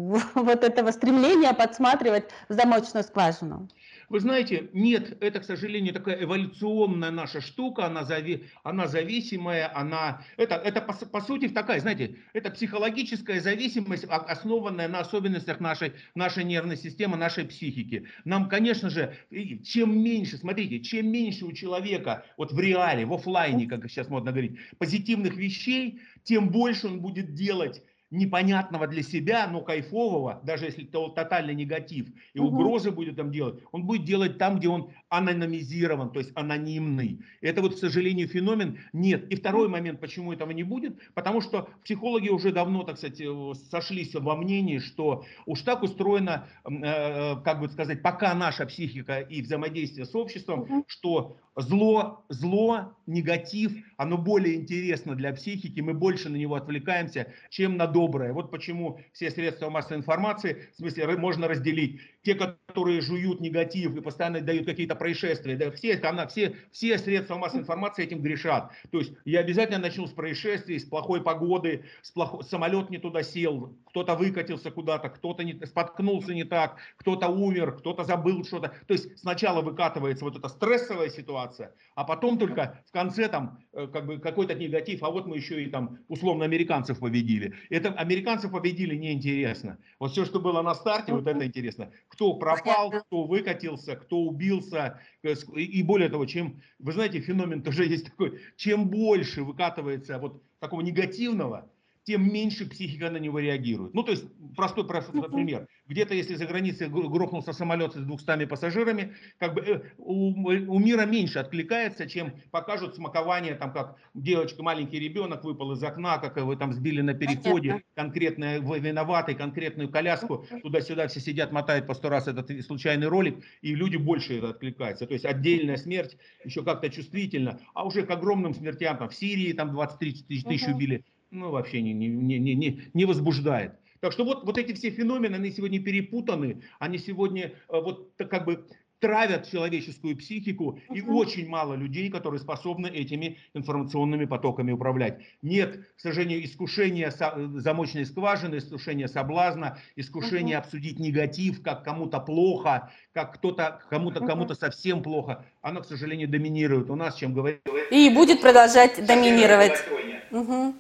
вот 0.35 0.65
этого 0.65 0.91
стремления 0.91 1.53
подсматривать 1.53 2.25
в 2.49 2.53
замочную 2.53 3.05
скважину? 3.05 3.69
Вы 4.09 4.21
знаете, 4.21 4.71
нет, 4.73 5.17
это, 5.21 5.41
к 5.41 5.45
сожалению, 5.45 5.93
такая 5.93 6.23
эволюционная 6.23 7.11
наша 7.11 7.41
штука, 7.41 7.87
она, 7.87 8.05
зави, 8.05 8.45
она 8.63 8.87
зависимая, 8.87 9.77
она, 9.77 10.23
это, 10.37 10.55
это 10.55 10.81
по, 10.81 10.93
по 10.93 11.21
сути 11.21 11.49
такая, 11.49 11.81
знаете, 11.81 12.17
это 12.33 12.51
психологическая 12.51 13.41
зависимость, 13.41 14.05
основанная 14.05 14.87
на 14.87 15.01
особенностях 15.01 15.59
нашей, 15.59 15.93
нашей 16.15 16.45
нервной 16.45 16.77
системы, 16.77 17.17
нашей 17.17 17.47
психики. 17.47 18.07
Нам, 18.25 18.49
конечно 18.49 18.91
же, 18.91 19.17
чем 19.65 20.01
меньше, 20.01 20.37
смотрите, 20.37 20.79
чем 20.81 21.11
меньше 21.11 21.45
у 21.45 21.53
человека, 21.53 22.25
вот 22.37 22.53
в 22.53 22.61
реале, 22.61 23.07
в 23.07 23.13
офлайне, 23.13 23.67
как 23.67 23.91
сейчас 23.91 24.09
модно 24.09 24.31
говорить, 24.31 24.57
позитивных 24.79 25.37
вещей, 25.37 26.01
тем 26.23 26.51
больше 26.51 26.87
он 26.87 27.01
будет 27.01 27.35
делать 27.35 27.83
непонятного 28.11 28.87
для 28.87 29.03
себя, 29.03 29.47
но 29.49 29.61
кайфового, 29.61 30.41
даже 30.45 30.67
если 30.67 30.85
это 30.85 31.09
тотальный 31.09 31.55
негатив, 31.55 32.09
и 32.35 32.39
угу. 32.39 32.49
угрозы 32.49 32.91
будет 32.91 33.17
там 33.17 33.31
делать, 33.31 33.63
он 33.73 33.85
будет 33.85 34.05
делать 34.05 34.39
там, 34.39 34.59
где 34.59 34.69
он 34.69 34.91
анонимизирован, 35.09 36.11
то 36.11 36.19
есть 36.19 36.33
анонимный. 36.35 37.21
Это 37.41 37.63
вот, 37.63 37.75
к 37.75 37.79
сожалению, 37.79 38.29
феномен 38.29 38.79
нет. 38.93 39.31
И 39.31 39.37
второй 39.37 39.69
момент, 39.69 40.01
почему 40.01 40.33
этого 40.33 40.51
не 40.51 40.63
будет, 40.63 40.99
потому 41.15 41.41
что 41.41 41.69
психологи 41.85 42.29
уже 42.29 42.53
давно, 42.53 42.83
так 42.83 42.99
сказать, 42.99 43.21
э, 43.21 43.53
сошлись 43.71 44.15
во 44.15 44.37
мнении, 44.37 44.79
что 44.79 45.25
уж 45.47 45.63
так 45.63 45.83
устроено, 45.83 46.49
э, 46.65 46.71
э, 46.71 47.37
как 47.45 47.61
бы 47.61 47.69
сказать, 47.69 48.03
пока 48.03 48.35
наша 48.35 48.67
психика 48.67 49.21
и 49.21 49.43
взаимодействие 49.43 50.07
с 50.07 50.15
обществом, 50.15 50.85
что 50.89 51.37
зло, 51.57 52.25
зло, 52.29 52.97
негатив, 53.07 53.73
оно 53.97 54.19
более 54.19 54.57
интересно 54.57 55.15
для 55.15 55.33
психики, 55.33 55.81
мы 55.81 55.95
больше 55.95 56.29
на 56.29 56.37
него 56.37 56.55
отвлекаемся, 56.55 57.33
чем 57.51 57.77
на 57.77 57.87
доброе. 57.87 58.33
Вот 58.33 58.51
почему 58.51 59.01
все 59.13 59.31
средства 59.31 59.71
массовой 59.71 59.99
информации, 59.99 60.69
в 60.75 60.77
смысле, 60.77 61.17
можно 61.17 61.49
разделить 61.49 62.01
те, 62.23 62.35
которые 62.35 63.01
жуют 63.01 63.41
негатив 63.41 63.97
и 63.97 64.01
постоянно 64.01 64.41
дают 64.41 64.67
какие-то 64.67 64.95
происшествия, 65.07 65.55
да, 65.57 65.71
все, 65.71 65.95
она, 66.03 66.27
все, 66.27 66.57
все 66.73 66.99
средства 66.99 67.37
массовой 67.37 67.63
информации 67.63 68.05
этим 68.05 68.21
грешат. 68.23 68.73
То 68.91 68.99
есть 68.99 69.13
я 69.25 69.39
обязательно 69.39 69.79
начну 69.79 70.09
с 70.09 70.11
происшествий, 70.11 70.81
с 70.81 70.85
плохой 70.85 71.23
погоды, 71.23 71.85
с 72.03 72.11
плохой, 72.11 72.43
самолет 72.43 72.91
не 72.91 72.99
туда 72.99 73.23
сел, 73.23 73.73
кто-то 73.87 74.17
выкатился 74.17 74.73
куда-то, 74.73 75.09
кто-то 75.11 75.45
не, 75.45 75.65
споткнулся 75.65 76.35
не 76.35 76.43
так, 76.43 76.79
кто-то 76.97 77.29
умер, 77.29 77.77
кто-то 77.77 78.03
забыл 78.03 78.45
что-то. 78.45 78.73
То 78.89 78.95
есть 78.95 79.17
сначала 79.17 79.63
выкатывается 79.63 80.25
вот 80.25 80.37
эта 80.37 80.49
стрессовая 80.49 81.09
ситуация, 81.09 81.73
а 81.95 82.03
потом 82.03 82.37
только 82.37 82.83
в 82.89 82.93
конце 82.93 83.29
там 83.29 83.61
э, 83.73 83.87
как 83.87 84.07
бы 84.07 84.19
какой-то 84.19 84.55
негатив, 84.55 85.05
а 85.05 85.11
вот 85.11 85.27
мы 85.27 85.37
еще 85.37 85.63
и 85.63 85.71
там 85.71 85.99
условно 86.09 86.45
американцев 86.45 86.99
победили. 86.99 87.55
Это 87.71 87.91
американцев 87.91 88.51
победили 88.51 88.97
неинтересно. 88.97 89.79
Вот 90.01 90.11
все, 90.11 90.25
что 90.25 90.41
было 90.41 90.63
на 90.63 90.75
старте, 90.75 91.13
вот 91.13 91.27
это 91.29 91.47
интересно. 91.47 91.93
Кто 92.09 92.35
пропал, 92.35 92.91
кто 92.91 93.25
выкатился, 93.25 93.95
кто 93.95 94.19
убился. 94.19 94.86
И 95.23 95.83
более 95.83 96.09
того, 96.09 96.27
чем, 96.27 96.61
вы 96.79 96.93
знаете, 96.93 97.21
феномен 97.21 97.63
тоже 97.63 97.85
есть 97.87 98.07
такой, 98.07 98.41
чем 98.57 98.89
больше 98.89 99.43
выкатывается 99.43 100.19
вот 100.19 100.43
такого 100.59 100.81
негативного, 100.81 101.71
тем 102.07 102.33
меньше 102.33 102.67
психика 102.67 103.11
на 103.11 103.17
него 103.17 103.41
реагирует. 103.41 103.93
Ну, 103.93 104.05
то 104.05 104.13
есть, 104.13 104.25
простой, 104.55 104.87
простой 104.87 105.29
пример. 105.29 105.67
Где-то, 105.89 106.15
если 106.15 106.37
за 106.37 106.47
границей 106.47 106.89
грохнулся 106.89 107.53
самолет 107.53 107.95
с 107.95 107.97
200 107.97 108.47
пассажирами, 108.47 109.15
как 109.39 109.55
бы 109.55 109.61
э, 109.61 109.81
у, 109.99 110.29
у 110.73 110.79
мира 110.79 111.05
меньше 111.05 111.41
откликается, 111.41 112.09
чем 112.09 112.33
покажут 112.53 112.95
смакование, 112.95 113.57
там, 113.57 113.73
как 113.73 113.97
девочка, 114.15 114.63
маленький 114.63 115.01
ребенок 115.01 115.43
выпал 115.43 115.73
из 115.73 115.83
окна, 115.83 116.19
как 116.19 116.37
его 116.37 116.55
там 116.55 116.73
сбили 116.73 117.01
на 117.01 117.13
переходе, 117.13 117.83
конкретно 117.97 118.59
виноватый, 118.59 119.35
конкретную 119.35 119.89
коляску, 119.89 120.47
туда-сюда 120.63 121.09
все 121.09 121.19
сидят, 121.19 121.51
мотают 121.51 121.89
по 121.89 121.95
сто 121.95 122.09
раз 122.09 122.29
этот 122.29 122.49
случайный 122.65 123.09
ролик, 123.09 123.45
и 123.63 123.75
люди 123.75 123.97
больше 123.97 124.39
это 124.39 124.51
откликаются. 124.51 125.09
То 125.09 125.15
есть, 125.15 125.25
отдельная 125.25 125.77
смерть 125.77 126.17
еще 126.45 126.63
как-то 126.63 126.89
чувствительно, 126.89 127.59
а 127.75 127.85
уже 127.85 128.05
к 128.05 128.11
огромным 128.13 128.55
смертям, 128.55 128.97
там, 128.97 129.09
в 129.09 129.15
Сирии 129.15 129.53
там 129.53 129.73
23 129.73 130.25
тысячи 130.29 130.71
убили, 130.71 131.05
ну, 131.31 131.51
вообще 131.51 131.83
не, 131.83 131.93
не, 131.93 132.09
не, 132.09 132.55
не, 132.55 132.83
не 132.93 133.05
возбуждает. 133.05 133.73
Так 134.01 134.13
что 134.13 134.25
вот, 134.25 134.45
вот 134.45 134.59
эти 134.59 134.73
все 134.73 134.91
феномены, 134.91 135.37
они 135.37 135.51
сегодня 135.51 135.83
перепутаны, 135.83 136.63
они 136.79 136.99
сегодня 136.99 137.47
э, 137.47 137.81
вот 137.81 138.13
как 138.17 138.45
бы 138.45 138.67
травят 139.01 139.49
человеческую 139.51 140.17
психику, 140.17 140.79
и 140.93 141.03
очень 141.03 141.49
мало 141.49 141.75
людей, 141.75 142.11
которые 142.11 142.41
способны 142.41 142.87
этими 142.87 143.39
информационными 143.55 144.25
потоками 144.25 144.73
управлять. 144.73 145.21
Нет, 145.43 145.87
к 145.97 146.01
сожалению, 146.01 146.45
искушения 146.45 147.13
замочной 147.57 148.07
скважины, 148.07 148.57
искушения 148.57 149.07
соблазна, 149.07 149.79
искушения 149.97 150.59
обсудить 150.59 150.99
негатив, 150.99 151.63
как 151.63 151.85
кому-то 151.85 152.21
плохо, 152.21 152.91
как 153.13 153.35
кто-то 153.35 153.81
кому-то 153.91 154.21
кому-то 154.21 154.55
совсем 154.55 155.03
плохо, 155.03 155.45
оно, 155.61 155.83
к 155.83 155.87
сожалению, 155.87 156.29
доминирует 156.29 156.91
у 156.91 156.97
нас, 156.97 157.17
чем 157.17 157.35
говорит. 157.35 157.61
И 157.91 158.11
будет 158.11 158.41
продолжать 158.41 159.05
доминировать. 159.07 159.85
Угу. 160.31 160.75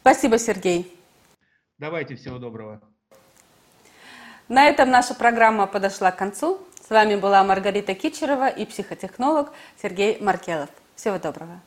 Спасибо, 0.00 0.38
Сергей. 0.38 0.96
Давайте, 1.78 2.16
всего 2.16 2.38
доброго. 2.38 2.80
На 4.48 4.66
этом 4.66 4.90
наша 4.90 5.14
программа 5.14 5.66
подошла 5.66 6.10
к 6.10 6.16
концу. 6.16 6.58
С 6.86 6.90
вами 6.90 7.16
была 7.16 7.44
Маргарита 7.44 7.94
Кичерова 7.94 8.48
и 8.48 8.64
психотехнолог 8.64 9.52
Сергей 9.80 10.18
Маркелов. 10.20 10.70
Всего 10.96 11.18
доброго. 11.18 11.60